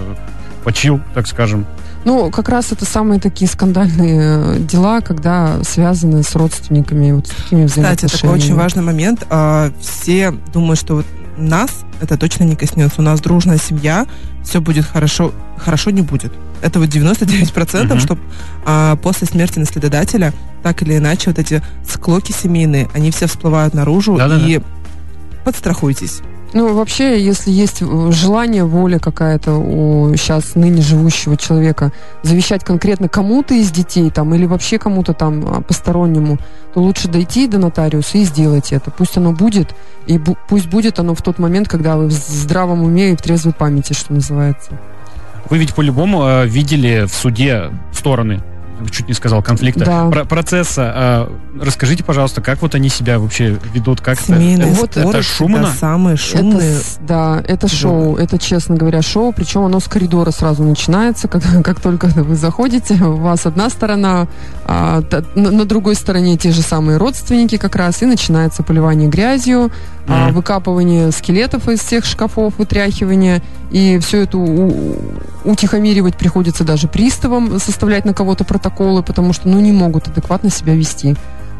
почил, 0.62 1.00
так 1.14 1.26
скажем. 1.26 1.66
Ну, 2.04 2.30
как 2.30 2.48
раз 2.48 2.72
это 2.72 2.84
самые 2.84 3.20
такие 3.20 3.50
скандальные 3.50 4.56
э, 4.56 4.58
дела, 4.60 5.00
когда 5.00 5.62
связаны 5.64 6.22
с 6.22 6.34
родственниками, 6.34 7.12
вот 7.12 7.28
с 7.28 7.30
такими 7.30 7.66
Кстати, 7.66 8.06
такой 8.06 8.30
очень 8.30 8.54
важный 8.54 8.82
момент. 8.82 9.26
А, 9.30 9.70
Все 9.80 10.32
думают, 10.52 10.78
что 10.78 10.96
вот 10.96 11.06
нас 11.36 11.70
это 12.00 12.16
точно 12.16 12.44
не 12.44 12.56
коснется. 12.56 13.00
У 13.00 13.04
нас 13.04 13.20
дружная 13.20 13.58
семья, 13.58 14.06
все 14.42 14.60
будет 14.60 14.84
хорошо. 14.84 15.32
Хорошо 15.58 15.90
не 15.90 16.02
будет. 16.02 16.32
Это 16.62 16.78
вот 16.78 16.88
99%, 16.88 17.84
Мгм. 17.84 18.00
что 18.00 18.18
а, 18.64 18.96
после 18.96 19.26
смерти 19.26 19.58
наследодателя 19.58 20.32
так 20.62 20.82
или 20.82 20.96
иначе 20.96 21.30
вот 21.30 21.38
эти 21.38 21.62
склоки 21.88 22.32
семейные, 22.32 22.88
они 22.94 23.10
все 23.10 23.26
всплывают 23.26 23.74
наружу. 23.74 24.16
Да-да-да. 24.16 24.46
И 24.46 24.60
подстрахуйтесь. 25.44 26.20
Ну, 26.54 26.72
вообще, 26.72 27.20
если 27.20 27.50
есть 27.50 27.82
желание, 28.12 28.64
воля 28.64 29.00
какая-то 29.00 29.54
у 29.54 30.14
сейчас 30.14 30.54
ныне 30.54 30.82
живущего 30.82 31.36
человека 31.36 31.90
завещать 32.22 32.62
конкретно 32.64 33.08
кому-то 33.08 33.54
из 33.54 33.72
детей 33.72 34.08
там 34.08 34.32
или 34.36 34.46
вообще 34.46 34.78
кому-то 34.78 35.14
там 35.14 35.44
а, 35.48 35.60
постороннему, 35.62 36.38
то 36.72 36.80
лучше 36.80 37.08
дойти 37.08 37.48
до 37.48 37.58
нотариуса 37.58 38.18
и 38.18 38.24
сделать 38.24 38.72
это. 38.72 38.92
Пусть 38.92 39.16
оно 39.16 39.32
будет, 39.32 39.74
и 40.06 40.16
бу- 40.16 40.36
пусть 40.48 40.68
будет 40.68 41.00
оно 41.00 41.16
в 41.16 41.22
тот 41.22 41.40
момент, 41.40 41.68
когда 41.68 41.96
вы 41.96 42.06
в 42.06 42.12
здравом 42.12 42.84
уме 42.84 43.10
и 43.10 43.16
в 43.16 43.20
трезвой 43.20 43.52
памяти, 43.52 43.92
что 43.92 44.12
называется. 44.12 44.78
Вы 45.50 45.58
ведь 45.58 45.74
по-любому 45.74 46.24
э, 46.24 46.46
видели 46.46 47.06
в 47.06 47.12
суде 47.12 47.72
стороны, 47.92 48.40
чуть 48.90 49.08
не 49.08 49.14
сказал, 49.14 49.42
конфликта, 49.42 49.84
Да. 49.84 50.08
про- 50.10 50.24
процесса. 50.24 51.28
Э, 51.60 51.62
расскажите, 51.64 52.02
пожалуйста, 52.04 52.40
как 52.40 52.60
вот 52.62 52.74
они 52.74 52.88
себя 52.88 53.18
вообще 53.18 53.58
ведут? 53.72 54.00
Как 54.00 54.14
это- 54.18 54.34
Семейные 54.34 54.72
Вот 54.72 54.92
споры 54.92 55.08
это 55.08 55.22
шумно? 55.22 55.72
самые 55.78 56.16
шумные. 56.16 56.72
Это, 56.76 56.84
да, 57.00 57.42
это 57.46 57.68
шоу, 57.68 58.16
это, 58.16 58.38
честно 58.38 58.76
говоря, 58.76 59.02
шоу, 59.02 59.32
причем 59.32 59.64
оно 59.64 59.80
с 59.80 59.84
коридора 59.84 60.30
сразу 60.30 60.62
начинается, 60.62 61.28
как, 61.28 61.42
как 61.64 61.80
только 61.80 62.06
вы 62.08 62.34
заходите, 62.36 62.94
у 62.94 63.16
вас 63.16 63.46
одна 63.46 63.70
сторона, 63.70 64.26
а, 64.64 65.02
на, 65.34 65.50
на 65.50 65.64
другой 65.64 65.94
стороне 65.94 66.36
те 66.36 66.50
же 66.52 66.62
самые 66.62 66.98
родственники 66.98 67.56
как 67.56 67.76
раз, 67.76 68.02
и 68.02 68.06
начинается 68.06 68.62
поливание 68.62 69.08
грязью, 69.08 69.70
Мгм. 70.06 70.34
выкапывание 70.34 71.10
скелетов 71.12 71.68
из 71.68 71.80
всех 71.80 72.04
шкафов, 72.04 72.54
вытряхивание, 72.58 73.42
и 73.70 73.98
все 73.98 74.22
это 74.22 74.36
у- 74.38 74.96
утихомиривать 75.44 76.16
приходится 76.16 76.62
даже 76.64 76.88
приставам, 76.88 77.58
составлять 77.58 78.04
на 78.04 78.12
кого-то 78.14 78.44
протоколы, 78.44 79.02
потому 79.02 79.32
что, 79.32 79.48
ну, 79.48 79.60
не 79.60 79.72
могут 79.72 80.08
адекватно 80.08 80.50
себя 80.50 80.74
вести. 80.74 81.16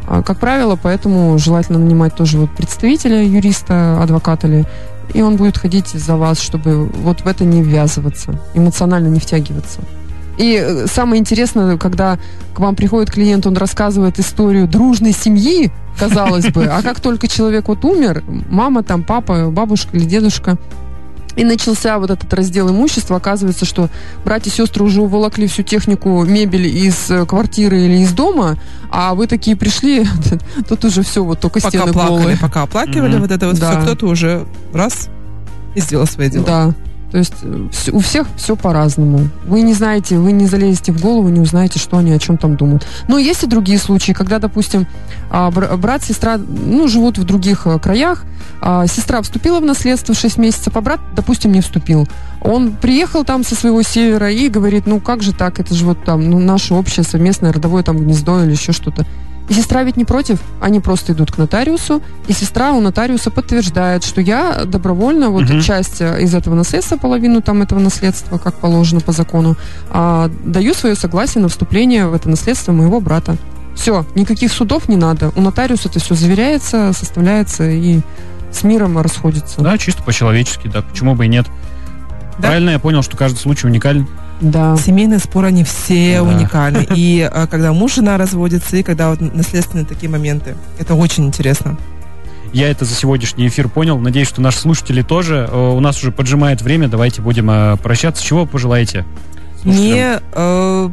А, 0.06 0.22
Как 0.22 0.38
правило, 0.38 0.78
поэтому 0.80 1.38
желательно 1.38 1.78
нанимать 1.78 2.14
тоже 2.14 2.38
вот 2.38 2.50
представителя, 2.50 3.22
юриста, 3.24 4.02
адвоката 4.02 4.46
ли, 4.46 4.64
и 5.14 5.22
он 5.22 5.36
будет 5.36 5.56
ходить 5.56 5.88
за 5.88 6.16
вас, 6.16 6.38
чтобы 6.40 6.84
вот 6.86 7.22
в 7.22 7.26
это 7.26 7.44
не 7.44 7.62
ввязываться, 7.62 8.38
эмоционально 8.54 9.08
не 9.08 9.20
втягиваться. 9.20 9.80
И 10.38 10.54
э, 10.60 10.86
самое 10.86 11.20
интересное, 11.20 11.76
когда 11.78 12.18
к 12.54 12.60
вам 12.60 12.74
приходит 12.76 13.10
клиент, 13.12 13.46
он 13.46 13.56
рассказывает 13.56 14.18
историю 14.18 14.66
дружной 14.66 15.12
семьи, 15.12 15.70
казалось 15.98 16.46
бы, 16.48 16.64
а 16.66 16.82
как 16.82 17.00
только 17.00 17.28
человек 17.28 17.68
вот 17.68 17.84
умер, 17.84 18.24
мама 18.50 18.82
там, 18.82 19.04
папа, 19.04 19.50
бабушка 19.50 19.96
или 19.96 20.04
дедушка, 20.04 20.56
и 21.36 21.42
начался 21.44 21.98
вот 21.98 22.10
этот 22.10 22.32
раздел 22.32 22.70
имущества. 22.70 23.16
Оказывается, 23.16 23.64
что 23.64 23.88
братья 24.24 24.50
и 24.50 24.54
сестры 24.54 24.84
уже 24.84 25.00
уволокли 25.02 25.48
всю 25.48 25.62
технику, 25.64 26.22
мебель 26.24 26.66
из 26.68 27.10
э, 27.10 27.26
квартиры 27.26 27.80
или 27.80 27.98
из 28.02 28.12
дома, 28.12 28.56
а 28.90 29.14
вы 29.14 29.26
такие 29.26 29.56
пришли, 29.56 30.06
тут 30.68 30.84
уже 30.84 31.02
все, 31.02 31.24
вот 31.24 31.40
только 31.40 31.58
Пока 31.60 31.68
стены 31.70 31.92
плакали, 31.92 32.08
голые. 32.18 32.38
пока 32.38 32.62
оплакивали 32.62 33.12
Мгм. 33.14 33.22
вот 33.22 33.30
это 33.32 33.46
вот 33.48 33.58
Да. 33.58 33.70
все, 33.72 33.80
кто-то 33.82 34.06
уже 34.06 34.46
раз 34.72 35.08
и 35.74 35.80
сделал 35.80 36.06
свои 36.06 36.30
дела. 36.30 36.44
Да. 36.46 36.74
То 37.14 37.18
есть 37.18 37.34
э, 37.42 37.68
у 37.92 38.00
всех 38.00 38.26
все 38.34 38.56
по-разному. 38.56 39.28
Вы 39.46 39.60
не 39.60 39.72
знаете, 39.72 40.18
вы 40.18 40.32
не 40.32 40.46
залезете 40.48 40.90
в 40.90 41.00
голову, 41.00 41.28
не 41.28 41.38
узнаете, 41.38 41.78
что 41.78 41.96
они 41.96 42.10
о 42.10 42.18
чем 42.18 42.38
там 42.38 42.56
думают. 42.56 42.84
Но 43.06 43.18
есть 43.18 43.44
и 43.44 43.46
другие 43.46 43.78
случаи, 43.78 44.10
когда, 44.10 44.40
допустим, 44.40 44.88
а, 45.30 45.52
бр- 45.52 45.76
брат, 45.76 46.02
сестра, 46.02 46.38
ну, 46.38 46.88
живут 46.88 47.16
в 47.16 47.22
других 47.22 47.68
э, 47.68 47.78
краях, 47.78 48.24
а, 48.60 48.88
сестра 48.88 49.22
вступила 49.22 49.60
в 49.60 49.64
наследство 49.64 50.12
в 50.12 50.18
6 50.18 50.38
месяцев, 50.38 50.76
а 50.76 50.80
брат, 50.80 50.98
допустим, 51.14 51.52
не 51.52 51.60
вступил. 51.60 52.08
Он 52.40 52.72
приехал 52.72 53.22
там 53.22 53.44
со 53.44 53.54
своего 53.54 53.82
севера 53.82 54.32
и 54.32 54.48
говорит, 54.48 54.88
ну 54.88 54.98
как 54.98 55.22
же 55.22 55.32
так, 55.32 55.60
это 55.60 55.72
же 55.72 55.84
вот 55.84 56.04
там, 56.04 56.28
ну, 56.28 56.40
наше 56.40 56.74
общее 56.74 57.04
совместное 57.04 57.52
родовое 57.52 57.84
там 57.84 57.96
гнездо 57.96 58.42
или 58.42 58.50
еще 58.50 58.72
что-то. 58.72 59.06
И 59.48 59.52
сестра 59.52 59.82
ведь 59.82 59.96
не 59.98 60.04
против, 60.06 60.38
они 60.60 60.80
просто 60.80 61.12
идут 61.12 61.30
к 61.30 61.36
нотариусу, 61.38 62.02
и 62.28 62.32
сестра 62.32 62.72
у 62.72 62.80
нотариуса 62.80 63.30
подтверждает, 63.30 64.02
что 64.02 64.20
я 64.22 64.64
добровольно 64.64 65.28
вот 65.28 65.42
Мгм. 65.42 65.60
часть 65.60 66.00
э, 66.00 66.22
из 66.22 66.34
этого 66.34 66.54
наследства, 66.54 66.96
половину 66.96 67.42
там 67.42 67.60
этого 67.60 67.78
наследства, 67.78 68.38
как 68.38 68.54
положено 68.54 69.00
по 69.00 69.12
закону, 69.12 69.56
а, 69.90 70.30
даю 70.44 70.72
свое 70.72 70.94
согласие 70.94 71.42
на 71.42 71.48
вступление 71.48 72.06
в 72.06 72.14
это 72.14 72.30
наследство 72.30 72.72
моего 72.72 73.00
брата. 73.00 73.36
Все, 73.74 74.06
никаких 74.14 74.50
судов 74.52 74.88
не 74.88 74.96
надо. 74.96 75.30
У 75.36 75.40
нотариуса 75.42 75.88
это 75.88 76.00
все 76.00 76.14
заверяется, 76.14 76.92
составляется 76.94 77.68
и 77.68 78.00
с 78.50 78.62
миром 78.62 78.96
расходится. 78.98 79.60
Да, 79.60 79.76
чисто 79.76 80.02
по-человечески, 80.02 80.68
да, 80.68 80.80
почему 80.80 81.14
бы 81.14 81.26
и 81.26 81.28
нет. 81.28 81.46
Да. 82.38 82.48
Правильно 82.48 82.70
я 82.70 82.78
понял, 82.78 83.02
что 83.02 83.16
каждый 83.16 83.38
случай 83.38 83.66
уникален. 83.66 84.06
Да. 84.50 84.76
Семейные 84.76 85.18
споры, 85.18 85.48
они 85.48 85.64
все 85.64 86.16
Да. 86.16 86.22
уникальны. 86.22 86.86
И 86.94 87.28
а, 87.30 87.46
когда 87.46 87.72
муж 87.72 87.92
и 87.92 87.94
жена 87.96 88.18
разводятся, 88.18 88.76
и 88.76 88.82
когда 88.82 89.10
вот 89.10 89.20
наследственные 89.20 89.86
такие 89.86 90.10
моменты. 90.10 90.54
Это 90.78 90.94
очень 90.94 91.24
интересно. 91.24 91.78
Я 92.52 92.68
это 92.70 92.84
за 92.84 92.94
сегодняшний 92.94 93.48
эфир 93.48 93.68
понял. 93.68 93.98
Надеюсь, 93.98 94.28
что 94.28 94.40
наши 94.40 94.58
слушатели 94.58 95.02
тоже. 95.02 95.48
Э, 95.50 95.72
У 95.72 95.80
нас 95.80 95.98
уже 95.98 96.12
поджимает 96.12 96.62
время. 96.62 96.88
Давайте 96.88 97.20
будем 97.20 97.50
э, 97.50 97.76
прощаться. 97.78 98.22
Чего 98.22 98.46
пожелаете? 98.46 99.04
слушателям? 99.62 99.90
Не 99.90 100.20
э, 100.32 100.88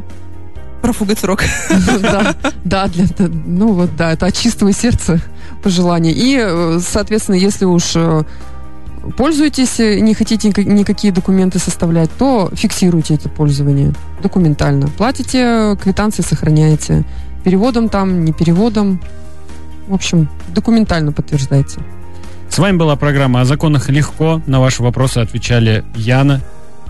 профугать 0.80 1.18
срок. 1.20 1.44
Да, 2.00 2.34
да, 2.64 2.86
для, 2.88 3.06
ну 3.46 3.74
вот, 3.74 3.94
да, 3.96 4.12
это 4.12 4.26
от 4.26 4.36
чистого 4.36 4.72
сердца 4.72 5.20
пожелание. 5.62 6.12
И, 6.12 6.36
э, 6.40 6.80
соответственно, 6.84 7.36
если 7.36 7.64
уж 7.64 7.92
э, 7.94 8.24
пользуетесь, 9.16 9.80
э, 9.80 9.98
не 10.00 10.14
хотите 10.14 10.48
никак- 10.48 10.66
никакие 10.66 11.12
документы 11.12 11.58
составлять, 11.58 12.10
то 12.18 12.50
фиксируйте 12.54 13.14
это 13.14 13.28
пользование 13.28 13.92
документально. 14.22 14.88
Платите, 14.88 15.76
квитанции 15.82 16.22
сохраняете. 16.22 17.04
Переводом 17.44 17.88
там, 17.88 18.24
не 18.24 18.32
переводом. 18.32 19.00
В 19.88 19.94
общем, 19.94 20.28
документально 20.54 21.12
подтверждайте. 21.12 21.80
С 22.48 22.58
вами 22.58 22.76
была 22.76 22.96
программа 22.96 23.40
«О 23.40 23.44
законах 23.44 23.88
легко». 23.88 24.40
На 24.46 24.60
ваши 24.60 24.82
вопросы 24.82 25.18
отвечали 25.18 25.84
Яна, 25.96 26.40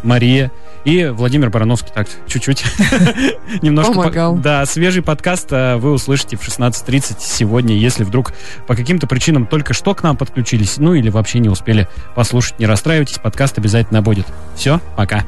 Мария 0.03 0.51
и 0.85 1.07
Владимир 1.07 1.51
Барановский. 1.51 1.90
Так, 1.95 2.09
чуть-чуть. 2.27 2.64
Немножко. 3.62 3.92
по- 3.92 4.01
Помогал. 4.03 4.37
Да, 4.37 4.66
свежий 4.66 5.03
подкаст 5.03 5.49
э, 5.53 5.77
вы 5.77 5.92
услышите 5.92 6.37
в 6.37 6.47
16.30 6.47 7.16
сегодня, 7.21 7.77
если 7.77 8.05
вдруг 8.05 8.33
по 8.66 8.75
каким-то 8.75 9.07
причинам 9.07 9.47
только 9.47 9.75
что 9.75 9.95
к 9.95 10.03
нам 10.03 10.16
подключились, 10.16 10.79
ну 10.79 10.95
или 10.95 11.09
вообще 11.09 11.38
не 11.38 11.49
успели 11.49 11.88
послушать. 12.14 12.59
Не 12.59 12.66
расстраивайтесь, 12.66 13.18
подкаст 13.18 13.59
обязательно 13.59 14.03
будет. 14.03 14.27
Все, 14.57 14.81
пока. 14.97 15.25